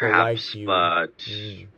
[0.00, 1.68] Perhaps, like you- but Mm,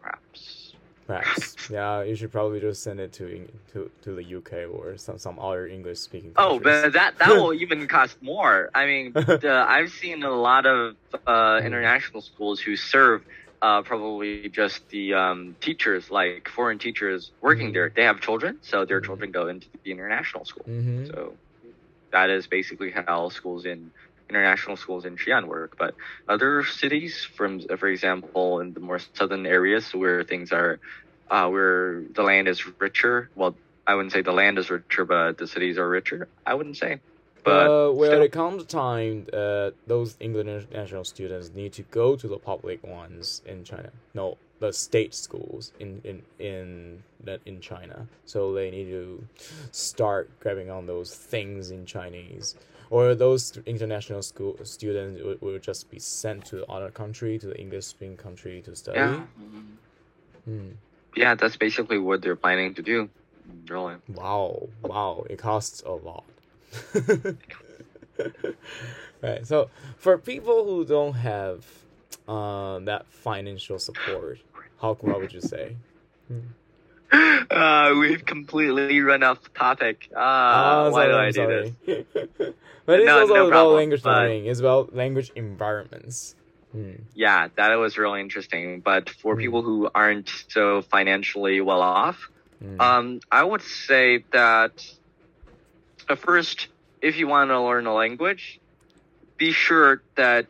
[0.00, 0.74] perhaps.
[1.06, 1.56] perhaps.
[1.68, 5.38] yeah, you should probably just send it to to to the UK or some some
[5.38, 6.32] other English speaking.
[6.36, 8.70] Oh, but that that will even cost more.
[8.74, 13.22] I mean, the, I've seen a lot of uh, international schools who serve
[13.62, 17.72] uh, probably just the um, teachers, like foreign teachers working Mhm.
[17.72, 17.92] there.
[17.94, 19.04] They have children, so their Mhm.
[19.06, 20.66] children go into the international school.
[20.66, 21.38] hmm So
[22.12, 23.92] that is basically how schools in
[24.28, 25.76] international schools in Xi'an work.
[25.78, 25.94] But
[26.28, 30.78] other cities, from for example, in the more southern areas where things are,
[31.30, 33.30] uh, where the land is richer.
[33.34, 33.54] Well,
[33.86, 36.28] I wouldn't say the land is richer, but the cities are richer.
[36.44, 37.00] I wouldn't say.
[37.44, 38.22] But uh, when still.
[38.22, 43.40] it comes time, uh, those English international students need to go to the public ones
[43.46, 43.90] in China.
[44.14, 48.08] No, the state schools in in in that in China.
[48.24, 49.24] So they need to
[49.70, 52.56] start grabbing on those things in Chinese.
[52.90, 57.58] Or those international school students will, will just be sent to other country, to the
[57.58, 58.98] English-speaking country to study.
[58.98, 59.26] yeah,
[60.44, 60.68] Hmm.
[61.16, 63.08] yeah, that's basically what they're planning to do.
[63.68, 63.96] Really.
[64.08, 66.24] Wow, wow, it costs a lot.
[69.22, 69.68] right, so
[69.98, 71.64] for people who don't have
[72.28, 74.38] uh, that financial support,
[74.80, 75.76] how what would you say?
[77.12, 80.08] Uh, we've completely run off topic.
[80.14, 81.46] Uh, Ah, why do I I'm do
[81.86, 82.04] this?
[82.86, 84.46] but it's No, also no about problem, language but- learning.
[84.46, 86.34] It's about language environments.
[86.72, 86.92] Hmm.
[87.14, 88.80] Yeah, that was really interesting.
[88.80, 89.38] But for Mm.
[89.38, 92.28] people who aren't so financially well off,
[92.60, 92.80] Hmm.
[92.80, 94.84] um, I would say that
[96.08, 96.68] at first,
[97.00, 98.58] if you want to learn a language,
[99.36, 100.46] be sure that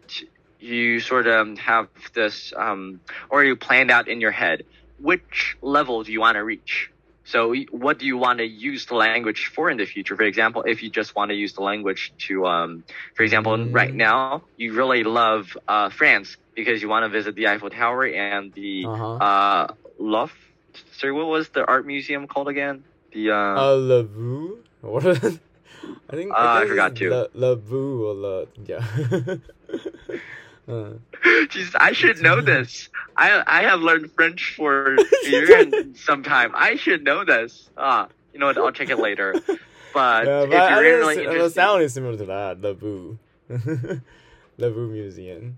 [0.61, 4.65] you sort of have this, um, or you planned out in your head
[4.99, 6.91] which level do you want to reach.
[7.25, 10.15] So, what do you want to use the language for in the future?
[10.17, 12.85] For example, if you just want to use the language to, um,
[13.17, 13.75] for example, Mm.
[13.75, 18.07] right now you really love uh, France because you want to visit the Eiffel Tower
[18.07, 19.15] and the Uh-huh.
[19.17, 19.67] uh,
[19.99, 20.35] Louvre.
[20.93, 22.85] Sorry, what was the art museum called again?
[23.13, 24.63] The uh, Uh, Lavu?
[24.83, 25.05] What?
[26.11, 27.11] I think Uh, I think forgot it's too.
[27.11, 28.85] Le, le Vu or yeah.
[30.69, 30.91] uh,
[31.25, 32.89] Jeez, I should know this.
[33.17, 36.53] I I have learned French for a year and some time.
[36.55, 37.71] I should know this.
[37.77, 38.59] Ah, you know what?
[38.59, 39.35] I'll check it later.
[39.95, 42.61] But yeah, if but I you're really the interested, sound is similar to that.
[42.61, 45.57] Le Vu, Le Vu Museum.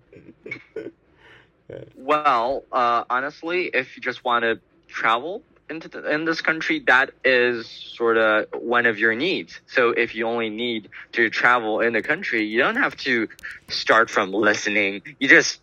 [1.97, 7.69] well, uh, honestly, if you just want to travel the, in this country, that is
[7.69, 9.61] sort of one of your needs.
[9.67, 13.29] So if you only need to travel in the country, you don't have to
[13.69, 15.03] start from listening.
[15.19, 15.61] You just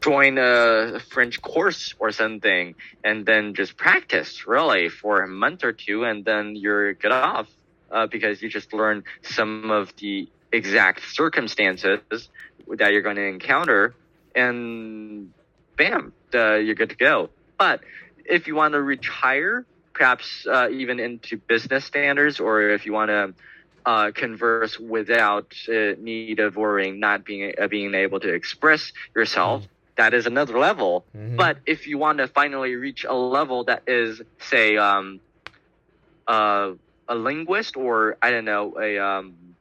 [0.00, 5.72] join a French course or something, and then just practice really for a month or
[5.72, 7.46] two, and then you're good off
[7.90, 12.00] uh, because you just learn some of the exact circumstances
[12.68, 13.94] that you're going to encounter,
[14.34, 15.32] and
[15.76, 17.30] bam, uh, you're good to go.
[17.56, 17.80] But
[18.28, 23.10] if you want to retire, perhaps uh, even into business standards, or if you want
[23.10, 23.34] to
[23.86, 29.66] uh, converse without uh, need of worrying, not being uh, being able to express yourself,
[29.96, 31.06] that is another level.
[31.16, 31.36] Mhm.
[31.36, 35.20] But if you want to finally reach a level that is, say, um,
[36.26, 36.72] uh,
[37.08, 39.56] a linguist, or I don't know, a um,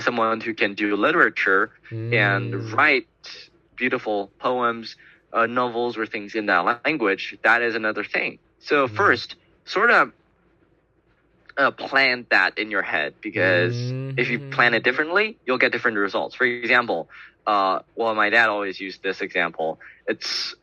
[0.00, 1.72] someone who can do literature
[2.10, 2.72] and Mm.
[2.72, 3.06] write
[3.76, 4.96] beautiful poems,
[5.32, 8.28] uh, novels, or things in that language, that is another thing.
[8.48, 8.88] So Mhm.
[8.88, 10.12] first, sort of
[11.58, 14.84] uh, plan that in your head because if you plan it Mhm.
[14.84, 16.34] differently, you'll get different results.
[16.36, 16.96] For example,
[17.34, 19.78] uh, well, my dad always used this example.
[20.06, 20.54] It's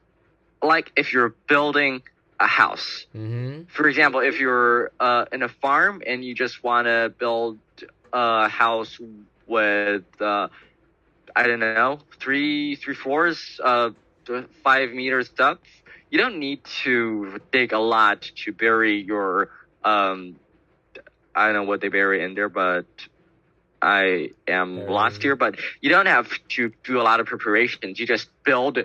[0.62, 2.01] like if you're building
[2.39, 3.06] a house.
[3.13, 3.67] Mhm.
[3.67, 7.60] For example, if you're uh, in a farm and you just want to build
[8.13, 10.49] a house with, uh,
[11.36, 11.84] I don't know,
[12.19, 13.91] three three floors, uh,
[14.63, 15.68] five meters depth,
[16.10, 19.50] you don't need to dig a lot to bury your.
[19.84, 20.38] Um,
[21.36, 22.86] I don't know what they bury in there, but
[23.82, 24.90] I am Bury.
[24.90, 25.36] lost here.
[25.36, 28.00] But you don't have to do a lot of preparations.
[28.00, 28.80] You just build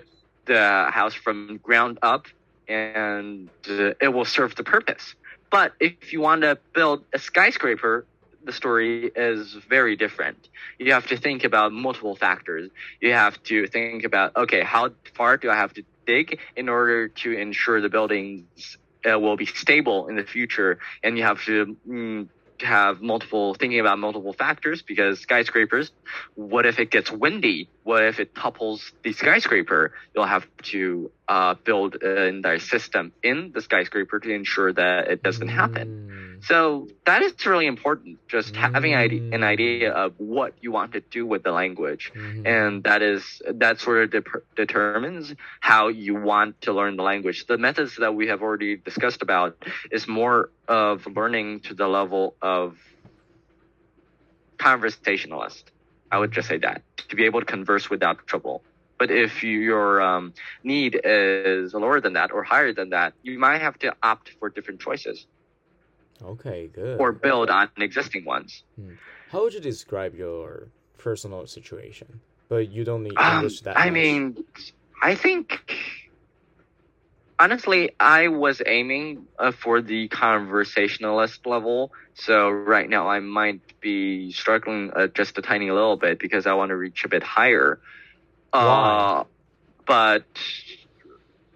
[0.45, 2.27] the house from ground up
[2.67, 5.15] and uh, it will serve the purpose.
[5.49, 8.05] But if you want to build a skyscraper,
[8.45, 10.49] the story is very different.
[10.77, 12.69] You have to think about multiple factors.
[13.01, 17.07] You have to think about, okay, how far do I have to dig in order
[17.07, 18.77] to ensure the buildings
[19.09, 20.79] uh, will be stable in the future?
[21.03, 22.29] And you have to mm,
[22.61, 25.91] have multiple, thinking about multiple factors because skyscrapers,
[26.35, 27.69] what if it gets windy?
[27.83, 29.93] What if it topples the skyscraper?
[30.15, 35.23] You'll have to uh, build an entire system in the skyscraper to ensure that it
[35.23, 36.32] doesn't happen.
[36.43, 36.47] Mm.
[36.47, 38.19] So that is really important.
[38.27, 39.09] Just having an
[39.41, 39.43] Mm.
[39.43, 42.47] idea of what you want to do with the language, Mhm.
[42.47, 47.45] and that is that sort of de- determines how you want to learn the language.
[47.47, 49.55] The methods that we have already discussed about
[49.91, 52.77] is more of learning to the level of
[54.57, 55.71] conversationalist.
[56.11, 58.63] I would just say that to be able to converse without trouble.
[58.99, 63.37] But if you, your um, need is lower than that or higher than that, you
[63.39, 65.27] might have to opt for different choices
[66.21, 66.99] Okay, good.
[66.99, 68.63] or build on existing ones.
[69.31, 72.21] How would you describe your personal situation?
[72.49, 73.93] But you don't need Um, English that I much.
[73.93, 74.37] mean,
[75.01, 75.59] I think
[77.39, 81.91] honestly, I was aiming uh, for the conversationalist level.
[82.15, 86.53] So right now, I might be struggling uh, just a tiny little bit because I
[86.53, 87.79] want to reach a bit higher.
[88.53, 89.23] Uh,
[89.85, 90.25] but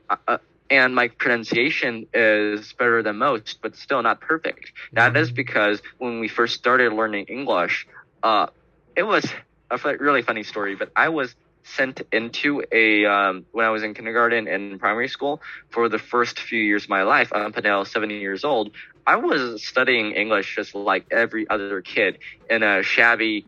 [0.09, 0.37] uh,
[0.69, 4.65] and my pronunciation is better than most, but still not perfect.
[4.93, 5.35] That is Mhm.
[5.35, 7.85] because when we first started learning English,
[8.23, 8.47] uh,
[8.95, 9.25] it was
[9.71, 10.75] a really funny story.
[10.75, 15.41] But I was sent into a um, when I was in kindergarten and primary school
[15.71, 18.73] for the first few years of my life up until seven years old.
[19.05, 22.17] I was studying English just like every other kid
[22.49, 23.47] in a shabby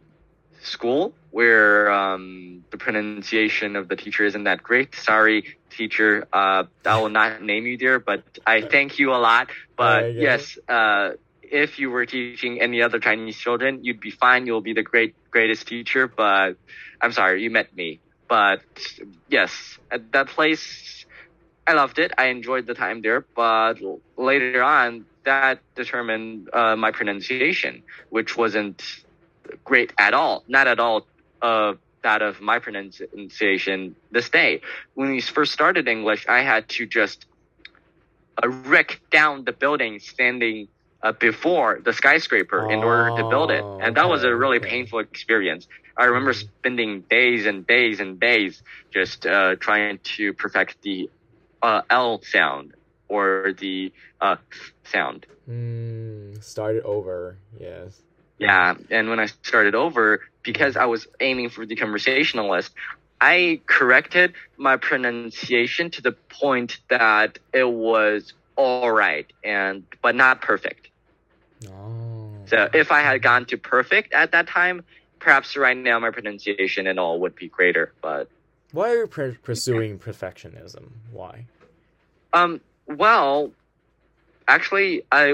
[0.62, 4.96] school where um, the pronunciation of the teacher isn't that great.
[4.96, 6.28] Sorry, teacher.
[6.34, 9.50] Uh, I will not name you dear, but I thank you a lot.
[9.76, 14.46] But yes, uh, if you were teaching any other Chinese children, you'd be fine.
[14.46, 16.08] You'll be the great greatest teacher.
[16.08, 16.58] But
[17.02, 18.00] I'm sorry, you met me.
[18.28, 18.62] But
[19.30, 21.06] yes, at that place,
[21.66, 22.12] I loved it.
[22.18, 23.22] I enjoyed the time there.
[23.36, 23.80] But
[24.18, 28.82] later on, that determined uh, my pronunciation, which wasn't
[29.64, 30.44] great at all.
[30.48, 31.08] Not at all
[31.42, 31.74] uh,
[32.04, 34.62] that of my pronunciation this day.
[34.94, 37.26] When we first started English, I had to just
[38.44, 40.68] uh, wreck down the building standing
[41.04, 43.66] uh, before the skyscraper in order to build it.
[43.66, 44.70] Oh, And that was a really okay.
[44.70, 45.68] painful experience.
[45.98, 46.34] I remember Mhm.
[46.34, 48.62] spending days and days and days
[48.94, 51.10] just uh, trying to perfect the
[51.62, 52.74] uh, L sound
[53.10, 53.92] or the
[54.22, 54.38] uh,
[54.86, 55.16] sound.
[55.50, 57.40] Mm, started over.
[57.60, 58.04] Yes.
[58.40, 62.72] Yeah, and when I started over, because I was aiming for the conversationalist,
[63.22, 70.42] I corrected my pronunciation to the point that it was all right and but not
[70.42, 70.90] perfect.
[71.68, 72.30] Oh.
[72.46, 74.84] So if I had gone to perfect at that time,
[75.20, 77.94] perhaps right now my pronunciation and all would be greater.
[78.02, 78.30] But
[78.72, 80.90] Why are you pr- pursuing perfectionism?
[81.12, 81.46] Why?
[82.34, 83.52] um, well,
[84.48, 85.34] actually, I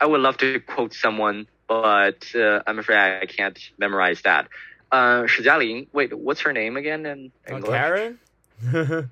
[0.00, 4.48] I would love to quote someone, but uh, I'm afraid I can't memorize that.
[4.90, 7.06] Uh, Shijialing, wait, what's her name again?
[7.06, 7.70] In uh, English?
[7.70, 8.18] Karen.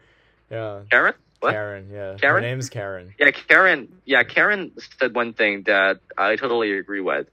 [0.50, 0.80] yeah.
[0.90, 1.14] Karen.
[1.40, 1.52] What?
[1.52, 1.90] Karen.
[1.92, 2.16] Yeah.
[2.20, 2.42] Karen.
[2.42, 3.14] Her name's Karen.
[3.18, 3.88] Yeah, Karen.
[4.04, 7.26] Yeah, Karen said one thing that I totally agree with.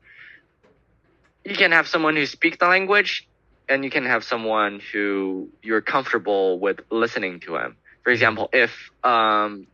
[1.45, 3.28] You can have someone who speaks the language,
[3.69, 7.78] and you can have someone who you're comfortable with listening to him.
[8.03, 8.13] For mm-hmm.
[8.13, 9.67] example, if um,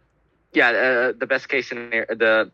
[0.53, 2.51] yeah, uh, the best case scenario, the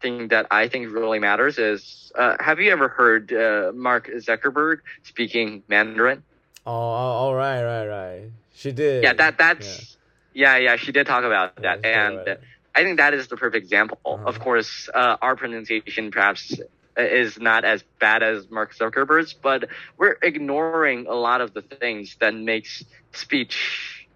[0.00, 4.80] thing that I think really matters is, uh, have you ever heard uh, Mark Zuckerberg
[5.02, 6.22] speaking Mandarin?
[6.66, 8.30] Oh, oh, all right, right, right.
[8.54, 9.02] She did.
[9.02, 9.96] Yeah, that that's
[10.32, 10.76] yeah, yeah.
[10.76, 12.40] She did talk about that, talked and it.
[12.74, 13.98] I think that is the perfect example.
[14.04, 14.24] Uh-huh.
[14.24, 16.58] Of course, uh, our pronunciation perhaps
[16.96, 22.16] is not as bad as Mark Zuckerberg's, but we're ignoring a lot of the things
[22.20, 24.08] that makes speech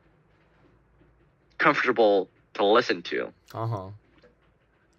[1.59, 3.33] comfortable to listen to.
[3.55, 3.89] Uh huh.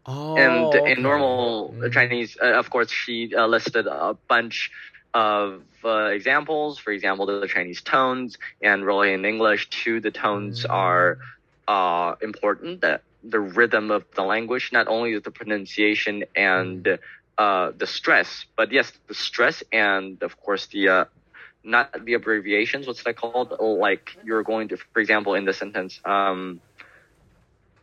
[0.06, 0.96] Oh, and okay.
[0.96, 1.92] in normal Mhm.
[1.92, 4.72] Chinese, uh, of course, she uh, listed a bunch
[5.14, 6.80] of uh, examples.
[6.80, 10.66] For example, the Chinese tones, and really in English too, the tones Mm.
[10.66, 11.18] are
[11.68, 12.82] uh, important.
[12.82, 17.00] The the rhythm of the language, not only the pronunciation and Mm.
[17.38, 21.06] uh, the stress, but yes, the stress and of course the uh,
[21.64, 22.88] not the abbreviations.
[22.88, 23.54] What's that called?
[23.60, 26.00] Like you're going to, for example, in the sentence.
[26.06, 26.62] Um,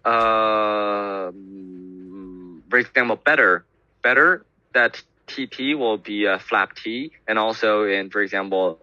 [0.04, 1.87] um,
[2.68, 3.64] for example, better,
[4.02, 4.44] better,
[4.74, 7.12] that TT will be a flap T.
[7.26, 8.80] And also in, for example,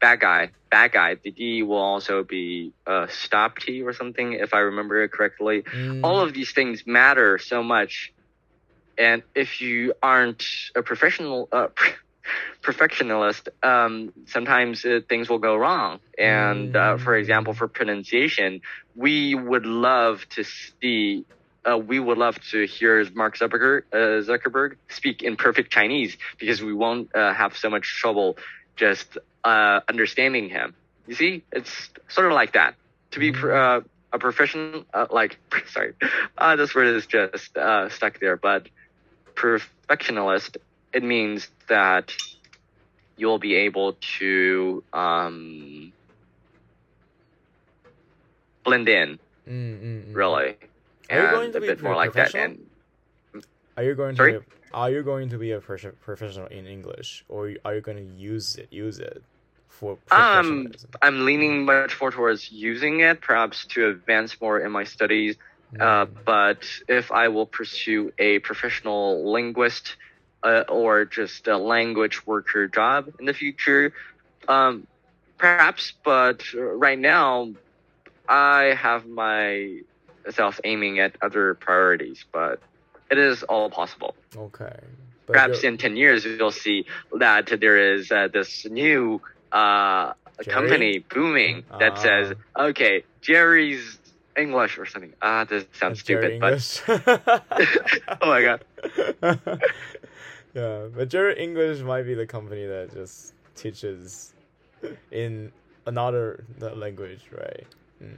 [0.00, 4.54] bad guy, bad guy, the D will also be a stop T or something, if
[4.54, 5.62] I remember it correctly.
[5.62, 6.00] Mm.
[6.02, 8.12] All of these things matter so much.
[8.98, 10.44] And if you aren't
[10.76, 11.68] a professional, uh,
[12.62, 16.00] perfectionist, um, sometimes uh, things will go wrong.
[16.18, 18.60] And uh, for example, for pronunciation,
[18.94, 21.24] we would love to see.
[21.68, 26.62] Uh, we would love to hear Mark Zuckerberg, uh, Zuckerberg speak in perfect Chinese because
[26.62, 28.36] we won't uh, have so much trouble
[28.76, 30.74] just uh, understanding him.
[31.06, 32.74] You see, it's sort of like that.
[33.12, 33.80] To be pr- uh,
[34.12, 35.94] a professional, uh, like sorry,
[36.38, 38.36] uh, this word is just uh, stuck there.
[38.36, 38.68] But
[39.36, 40.56] perfectionist,
[40.92, 42.12] it means that
[43.16, 45.92] you'll be able to um,
[48.64, 50.14] blend in, Mm, mm, mm.
[50.16, 50.56] really,
[51.10, 52.30] Are you going to a be bit more like that.
[52.32, 52.44] professional?
[53.34, 53.44] And
[53.76, 54.16] Are you going to?
[54.16, 54.32] Sorry?
[54.38, 57.98] Be, are you going to be a prof- professional in English, or are you going
[57.98, 58.68] to use it?
[58.72, 59.22] Use it
[59.68, 60.90] for Um, professionalism?
[61.02, 65.36] I'm leaning much more towards using it, perhaps to advance more in my studies.
[65.78, 66.24] Uh, Mm.
[66.24, 69.96] but if I will pursue a professional linguist
[70.42, 73.92] uh, or just a language worker job in the future,
[74.48, 74.86] um,
[75.38, 75.92] perhaps.
[76.04, 77.52] But right now,
[78.28, 79.06] I have
[80.24, 82.24] myself aiming at other priorities.
[82.32, 82.60] But
[83.10, 84.14] it is all possible.
[84.36, 84.78] okay.
[85.26, 86.86] But Perhaps in ten years, you'll see
[87.18, 89.20] that there is uh, this new
[89.52, 90.12] uh,
[90.48, 92.02] company booming that Ah.
[92.02, 93.98] says, "Okay, Jerry's
[94.36, 96.82] English or something." Ah, this sounds Jerry stupid, but English.
[98.22, 98.64] oh my god.
[100.54, 104.34] yeah, but Jerry English might be the company that just teaches
[105.10, 105.52] in
[105.86, 106.44] another
[106.74, 107.66] language, right?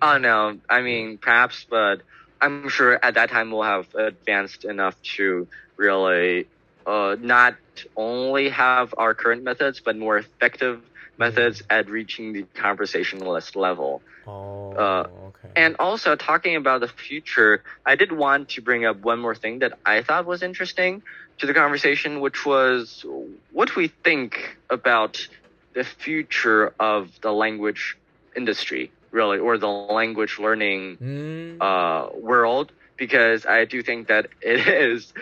[0.01, 2.03] Oh no, I mean perhaps, but
[2.41, 6.47] I'm sure at that time we'll have advanced enough to really
[6.87, 7.57] uh, not
[7.97, 10.83] only have our current methods, but more effective
[11.19, 14.03] methods at reaching the conversationalist level.
[14.27, 15.49] oh, uh, okay.
[15.55, 19.61] And also talking about the future, I did want to bring up one more thing
[19.61, 21.03] that I thought was interesting
[21.39, 23.05] to the conversation, which was
[23.53, 25.27] what we think about
[25.75, 27.97] the future of the language
[28.37, 34.67] industry, really, or the language learning Mm, uh, world, because I do think that it
[34.69, 35.13] is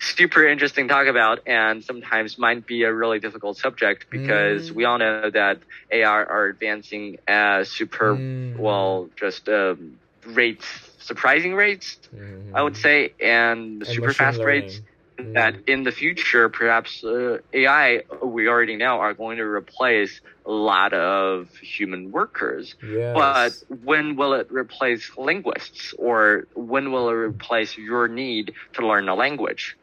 [0.00, 4.74] super interesting to talk about and sometimes might be a really difficult subject because Mm.
[4.74, 5.58] we all know that
[5.92, 10.66] AI are advancing at super mm, well, just um, rates,
[10.98, 12.52] surprising rates, mhm.
[12.54, 14.80] I would say, and And super fast rates.
[15.18, 20.52] That in the future, perhaps uh, AI, we already know, are going to replace a
[20.52, 22.76] lot of human workers.
[22.80, 23.14] Yes.
[23.16, 29.08] But when will it replace linguists, or when will it replace your need to learn
[29.08, 29.76] a language?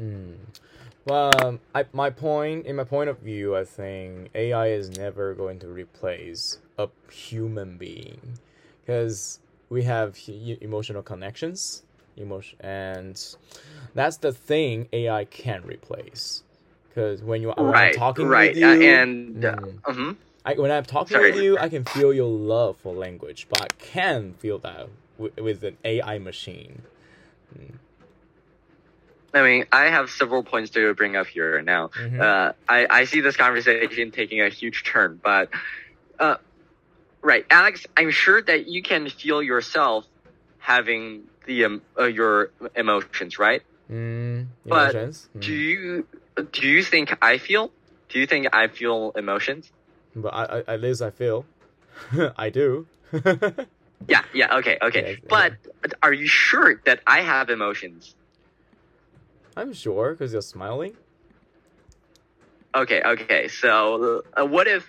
[0.00, 0.38] Mm.
[1.06, 5.34] Well, um, I, my point, in my point of view, I think AI is never
[5.34, 8.40] going to replace a human being,
[8.80, 11.83] because we have emotional connections,
[12.16, 13.20] emotion, and
[13.94, 16.42] that's the thing AI can't replace.
[16.88, 20.16] Because when you when I'm right, talking right, with you, uh, and uh, mm, mhm.
[20.44, 21.32] I, when I'm talking Sorry.
[21.32, 24.88] with you, I can feel your love for language, but I can feel that
[25.18, 26.82] with, with an AI machine.
[29.34, 31.90] I mean, I have several points to bring up here now.
[31.98, 32.20] Mhm.
[32.20, 35.50] Uh, I, I see this conversation taking a huge turn, but
[36.18, 36.36] uh,
[37.22, 40.06] right, Alex, I'm sure that you can feel yourself
[40.58, 43.62] having the um, uh, your emotions, right?
[43.90, 45.28] Mm, But emotions.
[45.38, 45.58] Do Mm.
[45.58, 46.06] you
[46.52, 47.70] do you think I feel?
[48.08, 49.70] Do you think I feel emotions?
[50.14, 51.44] But I, I, at least I feel,
[52.36, 52.86] I do.
[54.06, 55.12] Yeah, yeah, okay, okay.
[55.12, 55.52] Yes, but
[56.02, 58.14] are you sure that I have emotions?
[59.56, 60.92] I'm sure because you're smiling.
[62.74, 63.48] Okay, okay.
[63.48, 64.84] So, uh, what if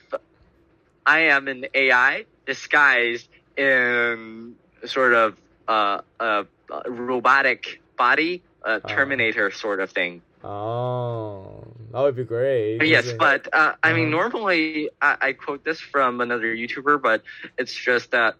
[1.05, 5.37] I am an AI disguised in sort of
[5.67, 6.45] uh, a
[6.87, 7.63] robotic
[7.97, 8.87] body, a Oh.
[8.87, 10.23] Terminator sort of thing?
[10.43, 12.81] Oh, that would be great.
[12.81, 14.11] Yes, but uh, I mean, Uh-huh.
[14.11, 17.23] normally I, I quote this from another YouTuber, but
[17.57, 18.35] it's just that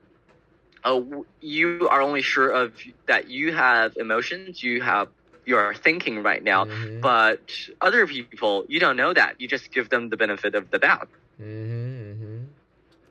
[0.84, 1.02] uh,
[1.42, 2.74] you are only sure of
[3.08, 5.10] that you have emotions, you have
[5.46, 7.40] you are thinking right now, Mhm, but
[7.82, 9.36] other people you don't know that.
[9.40, 11.10] You just give them the benefit of the doubt.
[11.38, 11.95] mhm, mhm.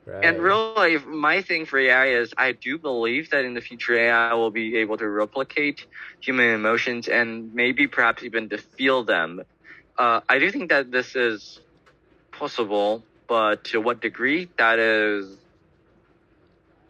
[0.05, 0.23] Right.
[0.23, 4.25] And really, my thing for AI is I do believe that in the future AI
[4.25, 5.73] will be able to replicate
[6.11, 9.41] human emotions and maybe perhaps even to feel them.
[9.97, 11.59] Uh, I do think that this is
[12.31, 15.37] possible, but to what degree, that is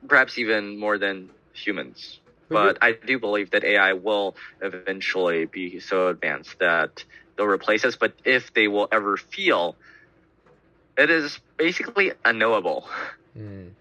[0.08, 2.20] perhaps even more than humans.
[2.52, 7.04] But I do believe that AI will eventually be so advanced that
[7.38, 7.96] they'll replace us.
[7.96, 9.78] But if they will ever feel,
[10.98, 12.88] it is basically unknowable.
[13.38, 13.72] Mm.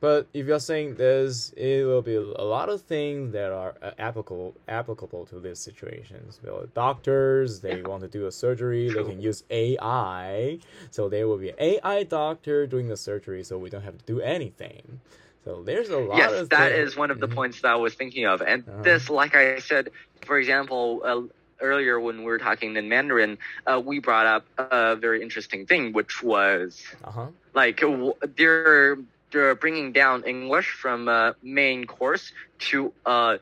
[0.00, 3.92] But if you're saying there's, it will be a lot of things that are uh,
[3.98, 6.40] applicable applicable to these situations.
[6.44, 10.58] Well, doctors, they want to do a surgery, they can use AI,
[10.90, 14.04] so there will be an AI doctor doing the surgery, so we don't have to
[14.04, 15.00] do anything.
[15.44, 16.92] So there's a lot yes, of that things.
[16.92, 17.34] is one of the Mhm.
[17.34, 18.42] points that I was thinking of.
[18.42, 18.82] And Uh-huh.
[18.84, 19.90] this, like I said,
[20.24, 21.22] for example, uh,
[21.60, 25.92] earlier when we were talking in Mandarin, uh, we brought up a very interesting thing,
[25.92, 27.30] which was Uh huh.
[27.54, 28.96] like w- they're
[29.32, 32.30] they're bringing down English from a main course
[32.70, 33.36] to uh,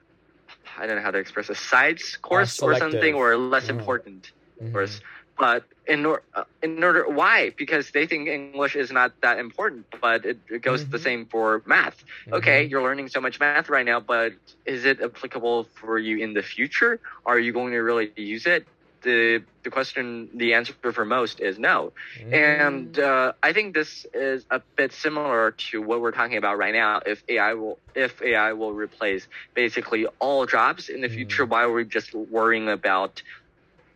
[0.79, 3.71] I don't know how to express a sides course or something or less Uh-huh.
[3.71, 4.73] important Mhm.
[4.73, 5.01] course.
[5.39, 7.53] But in order, uh, in order, why?
[7.57, 10.99] Because they think English is not that important, but it, it goes the Mhm.
[10.99, 12.05] same for math.
[12.33, 12.71] Okay, Mhm.
[12.71, 14.33] you're learning so much math right now, but
[14.65, 17.01] is it applicable for you in the future?
[17.27, 18.67] Are you going to really use it?
[19.03, 21.93] The the question, the answer for most is no.
[22.17, 22.31] Mhm.
[22.33, 26.73] And uh, I think this is a bit similar to what we're talking about right
[26.75, 27.01] now.
[27.05, 31.15] If AI will, if AI will replace basically all jobs in the Mm.
[31.15, 33.23] future, why are we just worrying about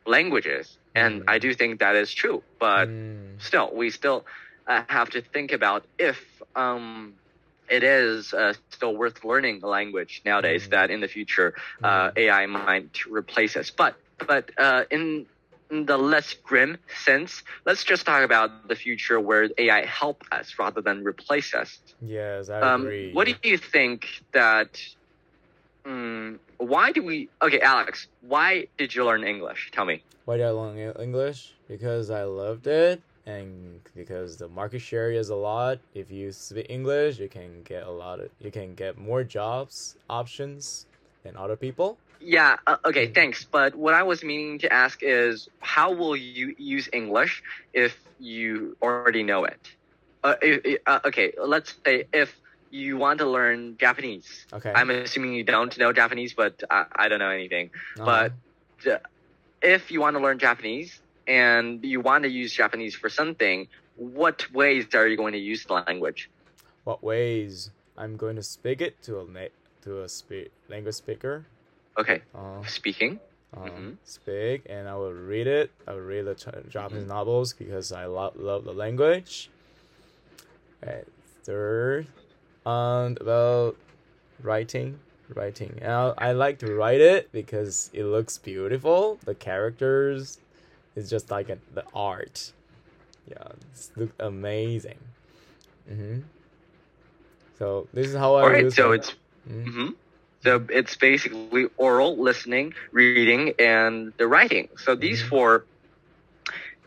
[0.06, 0.79] languages?
[0.94, 1.28] And Mm.
[1.28, 3.38] I do think that is true, but Mm.
[3.38, 4.26] still, we still
[4.68, 6.20] uh, have to think about if
[6.56, 7.16] um,
[7.68, 10.68] it is uh, still worth learning a language nowadays.
[10.68, 10.70] Mm.
[10.70, 13.70] That in the future, uh, AI might replace us.
[13.70, 15.26] But but uh, in,
[15.70, 20.54] in the less grim sense, let's just talk about the future where AI help us
[20.58, 21.80] rather than replace us.
[22.00, 23.22] Yes, I Um, agree.
[23.22, 24.78] what do you think that?
[25.84, 27.28] Um, why do we?
[27.42, 29.70] Okay, Alex, why did you learn English?
[29.72, 30.02] Tell me.
[30.24, 31.52] Why did I learn English?
[31.68, 35.78] Because I loved it, and because the market share is a lot.
[35.94, 39.96] If you speak English, you can get a lot of, you can get more jobs
[40.08, 40.86] options
[41.24, 41.98] than other people.
[42.20, 43.14] Yeah, uh, okay, Mm.
[43.14, 43.46] thanks.
[43.50, 48.76] But what I was meaning to ask is, how will you use English if you
[48.82, 49.60] already know it?
[50.22, 50.34] Uh,
[50.86, 52.38] uh, okay, let's say if
[52.70, 54.46] you want to learn Japanese.
[54.52, 54.72] Okay.
[54.74, 57.70] I'm assuming you don't know Japanese, but I, I don't know anything.
[57.98, 58.28] Uh-huh.
[58.84, 58.98] But uh,
[59.62, 64.50] if you want to learn Japanese and you want to use Japanese for something, what
[64.52, 66.30] ways are you going to use the language?
[66.84, 69.52] what ways I'm going to speak it to a na-
[69.82, 71.44] to a spe- language speaker.
[71.98, 73.20] Okay, Uh, speaking.
[73.54, 73.96] um, Mhm.
[74.04, 75.70] speak and I will read it.
[75.86, 79.50] I will read the Ch- Japanese novels because I lo- love the language.
[80.84, 81.04] Right,
[81.44, 82.06] third,
[82.66, 83.76] and about
[84.42, 84.98] writing,
[85.34, 85.78] writing.
[85.82, 89.18] And I I like to write it because it looks beautiful.
[89.24, 90.38] The characters
[90.96, 92.52] is just like a, the art.
[93.28, 94.98] Yeah, it's look amazing.
[95.88, 96.20] hmm
[97.58, 98.96] So this is how I All right, so it.
[99.00, 99.14] it's
[99.48, 99.72] Mhm.
[99.72, 99.88] hmm
[100.42, 104.68] So it's basically oral, listening, reading, and the writing.
[104.78, 105.28] So these Mhm.
[105.28, 105.64] four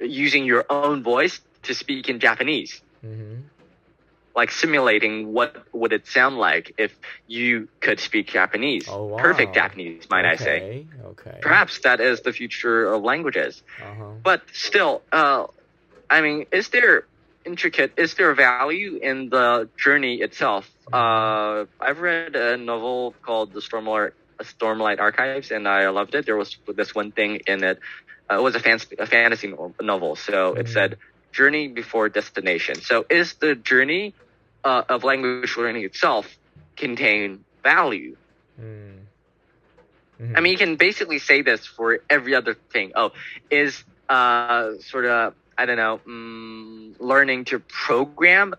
[0.00, 3.50] using your own voice to speak in Japanese, Mhm.
[4.34, 8.86] Like simulating what would it sound like if you could speak Japanese.
[8.88, 9.20] Oh, wow.
[9.22, 10.62] Perfect Japanese, might I say.
[10.62, 11.38] Okay, Okay.
[11.40, 13.62] Perhaps that is the future of languages.
[13.80, 14.14] Uh-huh.
[14.24, 15.46] But still, uh,
[16.10, 17.04] I mean, is there
[17.44, 17.94] intricate?
[17.96, 20.70] Is there value in the journey itself?
[20.92, 24.12] Uh, I've read a novel called The Stormlight,
[24.42, 26.26] Stormlight Archives, and I loved it.
[26.26, 27.78] There was this one thing in it.
[28.30, 30.68] Uh, it was a, fan- a fantasy novel, so it Mhm.
[30.68, 30.98] said
[31.32, 32.76] journey before destination.
[32.76, 34.14] So, is the journey
[34.64, 36.26] uh, of language learning itself
[36.62, 38.16] contain value?
[38.60, 39.06] Mm.
[40.20, 40.36] Mhm.
[40.36, 42.92] I mean, you can basically say this for every other thing.
[42.94, 43.12] Oh,
[43.50, 48.54] is uh sort of I don't know, mm, learning to program,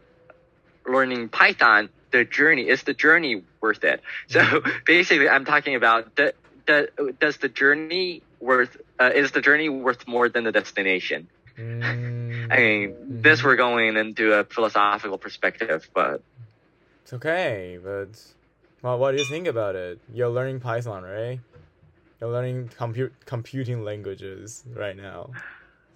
[0.87, 1.89] learning Python.
[2.11, 4.01] The journey is the journey worth it.
[4.27, 6.33] So basically, I'm talking about the,
[6.67, 11.29] the does the journey worth uh, is the journey worth more than the destination?
[11.57, 12.20] Mm.
[12.51, 13.45] I mean, this Mhm.
[13.45, 16.21] we're going into a philosophical perspective, but
[17.03, 18.09] It's okay, but
[18.81, 19.99] well, what do you think about it?
[20.11, 21.39] You're learning Python, right?
[22.21, 25.31] You're learning compute computing languages right now.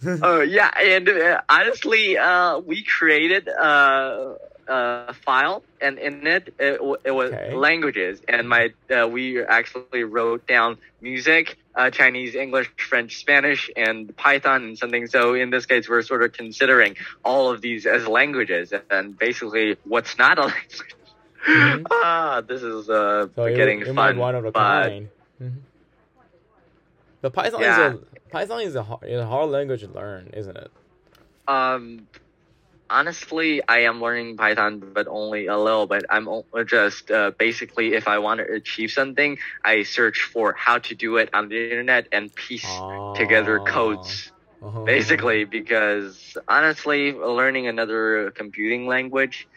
[0.22, 4.36] Oh yeah, and uh, honestly, uh, we created uh,
[4.68, 7.52] a file, and in it it, it was Okay.
[7.52, 14.16] languages, and my uh, we actually wrote down music, uh, Chinese, English, French, Spanish, and
[14.16, 15.08] Python, and something.
[15.08, 19.78] So in this case, we're sort of considering all of these as languages, and basically,
[19.84, 20.82] what's not a language.
[21.48, 21.86] Mhm.
[21.92, 24.18] Ah, this is uh, So getting it fun.
[24.18, 24.92] might of a but-.
[25.42, 25.58] Mhm.
[27.22, 27.94] But Python Yeah.
[27.94, 30.72] is a Python is a hard, is a hard language to learn, isn't it?
[31.48, 32.08] Um,
[32.96, 36.06] honestly, I am learning Python, but only a little bit.
[36.10, 36.28] I'm
[36.68, 41.18] just uh, basically, if I want to achieve something, I search for how to do
[41.18, 42.84] it on the internet and piece
[43.14, 43.66] together Ah.
[43.66, 44.32] codes.
[44.62, 44.84] Uh-huh.
[44.86, 49.48] Basically, because honestly, learning another computing language,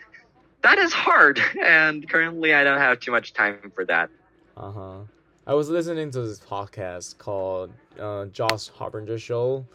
[0.63, 4.01] that is hard, and currently I don't have too much time for that.
[4.57, 4.99] Uh huh.
[5.47, 9.67] I was listening to this podcast called uh, Josh Harbinger Show,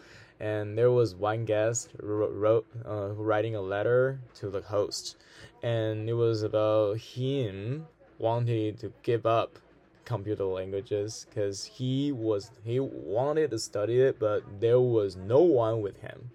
[0.43, 5.15] and there was one guest wrote uh, writing a letter to the host,
[5.63, 7.87] and it was about him
[8.17, 9.57] wanting to give up
[10.03, 15.81] computer languages because he was he wanted to study it, but there was no one
[15.81, 16.29] with him.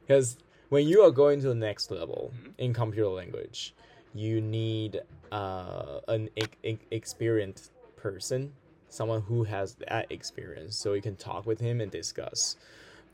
[0.00, 0.38] Because
[0.70, 3.74] when you are going to the next level in computer language,
[4.14, 8.54] you need uh, an e- e- experienced person,
[8.88, 12.56] someone who has that experience, so you can talk with him and discuss.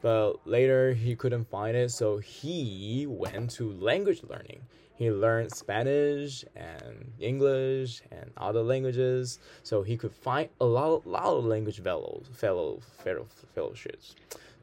[0.04, 4.60] But later he couldn't find it, so he went to language learning.
[4.94, 11.32] He learned Spanish and English and other languages, so he could find a lot, lot
[11.38, 14.14] of language fellows, fellow, fellow, fellowships.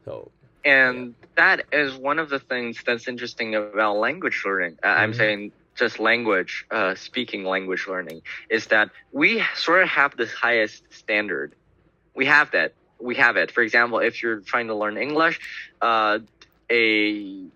[0.04, 0.30] So
[0.64, 4.78] And that is one of the things that's interesting about language learning.
[4.84, 5.16] Uh, I'm Mhm.
[5.16, 10.84] saying just language, uh, speaking language learning, is that we sort of have the highest
[10.90, 11.56] standard.
[12.14, 12.74] We have that.
[13.02, 13.50] We have it.
[13.50, 15.40] For example, if you're trying to learn English,
[15.80, 16.20] uh,
[16.70, 17.48] a,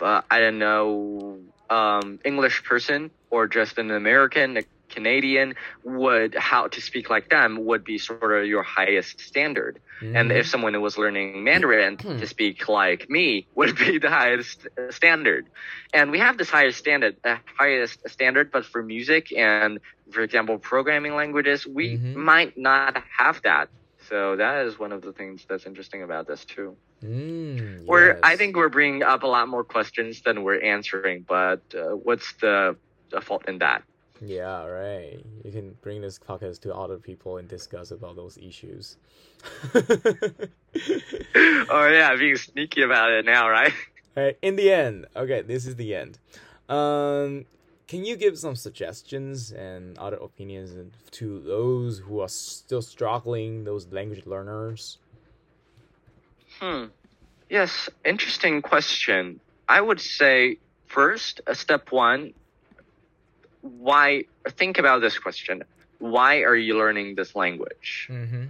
[0.00, 6.66] uh, I don't know, um, English person or just an American, a Canadian would, how
[6.68, 9.80] to speak like them would be sort of your highest standard.
[10.14, 10.36] And mhm.
[10.40, 15.48] if someone was learning Mandarin to speak like me, would be the highest standard.
[15.92, 19.78] And we have this highest standard, uh, highest standard, but for music and,
[20.10, 22.14] for example, programming languages, we Mhm.
[22.16, 23.68] might not have that.
[24.10, 26.76] So that is one of the things that's interesting about this too.
[27.02, 31.62] Mm, We're, I think we're bringing up a lot more questions than we're answering, but
[31.74, 32.76] uh, what's the,
[33.10, 33.84] the fault in that?
[34.20, 35.24] Yeah, right.
[35.44, 38.96] You can bring this podcast to other people and discuss about those issues.
[39.74, 40.48] oh
[41.88, 43.72] yeah, being sneaky about it now, right?
[44.16, 46.18] Alright, in the end, okay, this is the end.
[46.68, 47.46] Um,
[47.90, 50.70] can you give some suggestions and other opinions
[51.10, 54.98] to those who are still struggling, those language learners?
[56.60, 56.84] Hmm.
[57.48, 59.40] Yes, interesting question.
[59.68, 62.32] I would say first, uh, step one,
[63.62, 65.64] why think about this question.
[65.98, 68.06] Why are you learning this language?
[68.08, 68.44] Mm-hmm.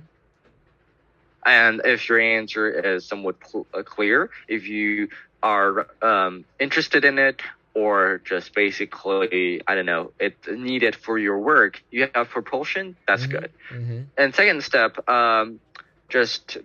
[1.47, 5.09] And if your answer is somewhat cl- clear, if you
[5.43, 7.41] are um, interested in it
[7.75, 13.27] or just basically, I don't know, it's needed for your work, you have propulsion, that's
[13.27, 13.31] Mhm.
[13.31, 13.53] good.
[13.71, 14.01] Mm-hmm.
[14.17, 15.61] And second step, um,
[16.09, 16.59] just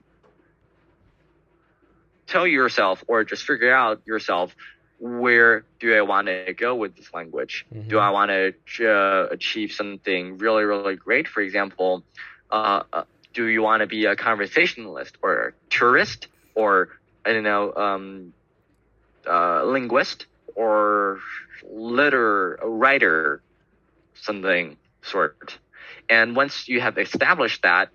[2.27, 4.55] tell yourself or just figure out yourself
[4.97, 7.65] where do I want to go with this language?
[7.87, 8.01] Do Mhm.
[8.01, 11.27] I want to uh, achieve something really, really great?
[11.27, 12.05] For example,
[12.49, 13.03] uh, uh,
[13.33, 16.89] do you want to be a conversationalist or a tourist or
[17.25, 18.33] I don't know, um,
[19.27, 21.19] uh, linguist or
[21.69, 23.41] liter writer,
[24.15, 25.57] something sort.
[26.09, 27.89] And once you have established that,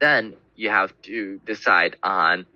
[0.00, 2.46] then you have to decide on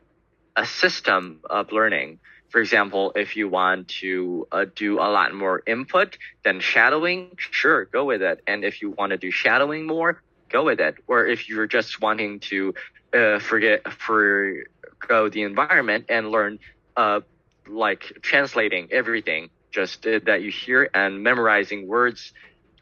[0.57, 2.19] a system of learning.
[2.49, 7.87] For example, if you want to uh, do a lot more input than shadowing, sure,
[7.87, 8.43] go with it.
[8.47, 10.97] And if you want to do shadowing more, go with it.
[11.09, 12.75] Or if you're just wanting to
[13.13, 16.61] uh, forget forgo the environment and learn,
[16.97, 17.21] uh,
[17.69, 22.33] like translating everything just uh, that you hear and memorizing words,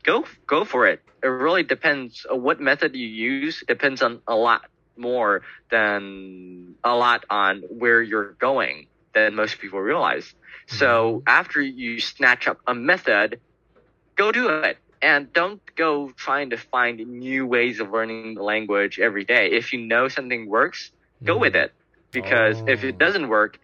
[0.05, 1.01] go go for it.
[1.23, 3.63] It really depends what method you use.
[3.67, 4.63] Depends on a lot
[4.97, 10.35] more than a lot on where you're going than most people realize.
[10.67, 13.41] So after you snatch up a method,
[14.17, 14.69] go do it.
[15.03, 19.51] And don't go trying to find new ways of learning the language every day.
[19.53, 20.91] If you know something works,
[21.25, 21.73] go with it.
[22.13, 22.99] Because if it Oh.
[22.99, 23.59] doesn't work,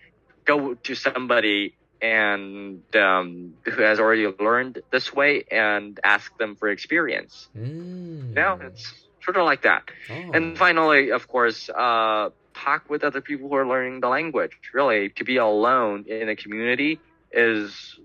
[0.49, 6.69] go to somebody and um, who has already learned this way and ask them for
[6.69, 7.49] experience.
[7.57, 8.35] Mm.
[8.35, 8.93] Yeah, it's
[9.25, 9.83] sort of like that.
[10.11, 10.31] Oh.
[10.35, 14.53] And finally, of course, uh, talk with other people who are learning the language.
[14.73, 16.99] Really, to be alone in a community
[17.31, 17.99] is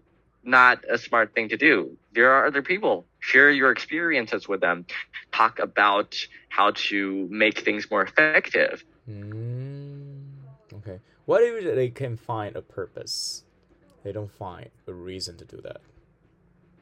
[0.43, 1.97] not a smart thing to do.
[2.13, 3.05] There are other people.
[3.19, 4.85] Share your experiences with them.
[5.31, 6.17] Talk about
[6.49, 8.83] how to make things more effective.
[9.09, 9.72] Mm,
[11.23, 11.25] okay.
[11.25, 13.43] What if they can find a purpose?
[14.03, 15.77] They don't find a reason to do that.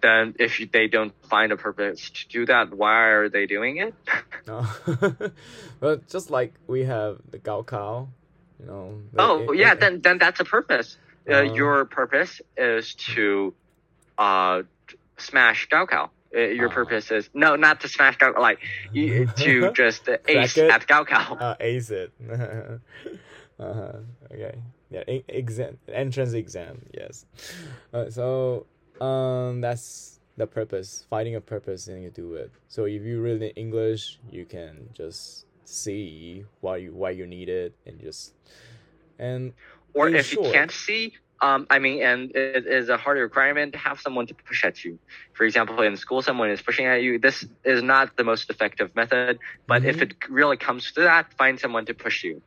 [0.01, 3.93] Then, if they don't find a purpose to do that, why are they doing it?
[4.47, 4.65] No.
[5.79, 8.07] but just like we have the Gaokao,
[8.59, 8.97] you know.
[9.13, 10.97] the- Oh, it- yeah, it- then then that's a purpose.
[11.29, 11.41] Uh, Uh.
[11.53, 13.53] your purpose is to
[14.17, 14.63] uh,
[15.19, 16.09] smash Gaokao.
[16.35, 16.73] Uh, your Ah.
[16.73, 18.57] purpose is no, not to smash Gaokao, like
[18.91, 21.39] you, to just uh, ace at Gaokao.
[21.39, 22.11] uh, ace it.
[23.61, 23.99] Uh-huh.
[24.33, 24.55] Okay.
[24.89, 25.03] Yeah.
[25.07, 26.81] E- exam entrance exam.
[26.93, 27.25] Yes.
[27.93, 28.65] Uh, so
[29.01, 31.05] um, that's the purpose.
[31.09, 32.51] Finding a purpose and you do it.
[32.67, 37.49] So if you really need English, you can just see why you why you need
[37.49, 38.33] it and just
[39.19, 39.53] and
[39.93, 43.79] or if you can't see, um, I mean, and it is a hard requirement, to
[43.79, 44.99] have someone to push at you.
[45.33, 47.19] For example, in school, someone is pushing at you.
[47.19, 50.01] This is not the most effective method, but if Mhm.
[50.03, 52.41] it really comes to that, find someone to push you.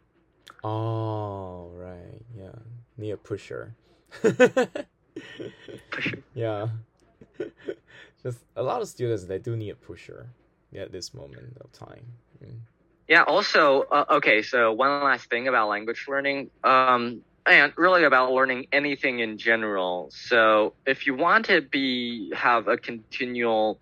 [0.64, 2.48] Oh right, yeah.
[2.96, 3.74] Need a pusher.
[4.22, 6.22] Push you.
[6.34, 6.68] yeah.
[8.22, 10.28] Just a lot of students they do need a pusher
[10.74, 12.06] at this moment of time.
[12.42, 12.60] Mm.
[13.06, 13.24] Yeah.
[13.24, 14.40] Also, uh, okay.
[14.40, 20.08] So one last thing about language learning, um, and really about learning anything in general.
[20.10, 23.78] So if you want to be have a continual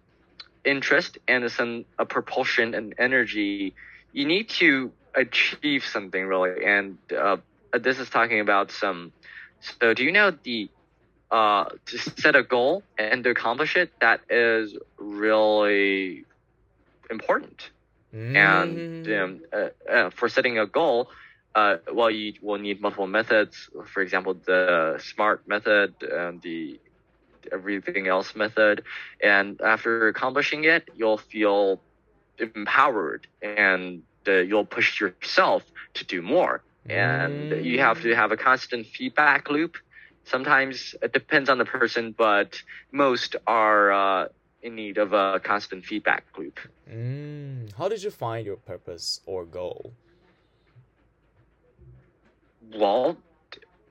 [0.64, 3.74] interest and some a propulsion and energy,
[4.12, 6.64] you need to achieve something really.
[6.64, 7.36] And uh,
[7.72, 9.12] this is talking about some.
[9.60, 10.70] So do you know the
[11.30, 13.90] uh, to set a goal and to accomplish it?
[14.00, 16.24] That is really
[17.10, 17.70] important
[18.34, 19.06] and Mm.
[19.08, 21.08] um, uh, uh, for setting a goal,
[21.54, 23.68] uh, well, you will need multiple methods.
[23.86, 26.80] For example, the SMART method and the
[27.52, 28.84] everything else method.
[29.22, 31.82] And after accomplishing it, you'll feel
[32.38, 35.62] empowered and uh, you'll push yourself
[35.94, 36.62] to do more.
[36.88, 39.76] And you have to have a constant feedback loop.
[40.24, 42.60] Sometimes it depends on the person, but
[42.90, 44.28] most are uh,
[44.62, 46.58] in need of a constant feedback loop.
[46.90, 47.72] Mm.
[47.78, 49.92] How did you find your purpose or goal?
[52.74, 53.16] well,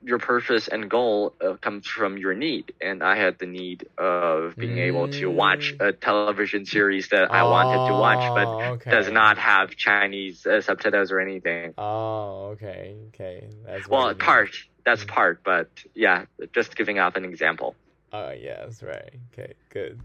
[0.04, 4.58] your purpose and goal uh, comes from your need, and I had the need of
[4.58, 8.90] being able to watch a television series that I wanted to watch, but Oh, okay.
[8.90, 11.74] does not have Chinese uh, subtitles or anything.
[11.78, 13.48] Oh, okay, okay.
[13.64, 14.50] That's Well, part
[14.84, 15.08] that's Mm.
[15.08, 16.24] part, but yeah,
[16.54, 17.74] just giving up an example.
[18.12, 19.14] oh Uh, yes, right.
[19.32, 20.00] Okay, good.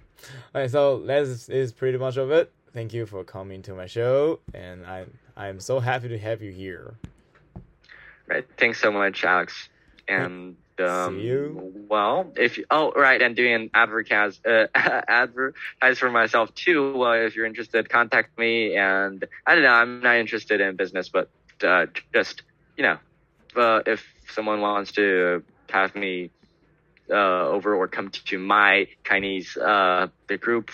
[0.53, 2.51] All right, so that is pretty much of it.
[2.73, 6.51] Thank you for coming to my show, and I I'm so happy to have you
[6.51, 6.95] here.
[8.27, 8.45] Right.
[8.57, 9.69] Thanks so much, Alex.
[10.07, 11.73] And um, See you.
[11.89, 16.93] Well, if you, oh right, and doing advertise uh, advertise for myself too.
[16.97, 18.75] Well, if you're interested, contact me.
[18.75, 21.29] And I don't know, I'm not interested in business, but
[21.63, 22.43] uh, just
[22.77, 22.97] you know,
[23.55, 26.31] uh, if someone wants to have me
[27.11, 30.71] uh, over or come to my Chinese uh, the group,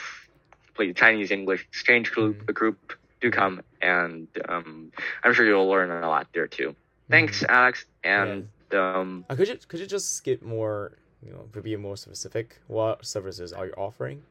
[0.75, 2.53] please Chinese English exchange group Mhm.
[2.53, 4.91] group do come, and um,
[5.23, 6.75] I'm sure you'll learn a lot there too.
[7.09, 11.61] Thanks, Alex, and um, Uh, could you could you just skip more, you know, to
[11.61, 12.59] be more specific?
[12.67, 14.24] What services are you offering?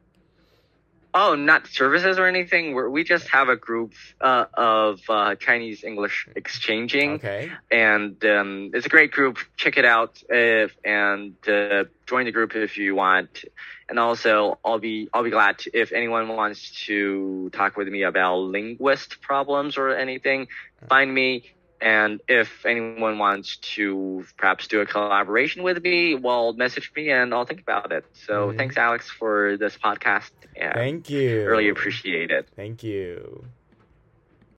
[1.15, 2.73] Oh, not services or anything.
[2.73, 7.51] We're, we just have a group uh, of uh, Chinese English exchanging, Okay.
[7.69, 9.37] and um, it's a great group.
[9.55, 13.45] Check it out if and uh, join the group if you want.
[13.89, 18.01] And also, I'll be I'll be glad to, if anyone wants to talk with me
[18.01, 20.47] about linguist problems or anything.
[20.89, 21.43] Find me.
[21.83, 27.33] And if anyone wants to perhaps do a collaboration with me, well, message me and
[27.33, 28.05] I'll think about it.
[28.13, 28.57] So Mhm.
[28.57, 30.31] thanks, Alex, for this podcast.
[30.55, 31.45] And Thank you.
[31.45, 32.47] really appreciate it.
[32.55, 33.51] Thank you.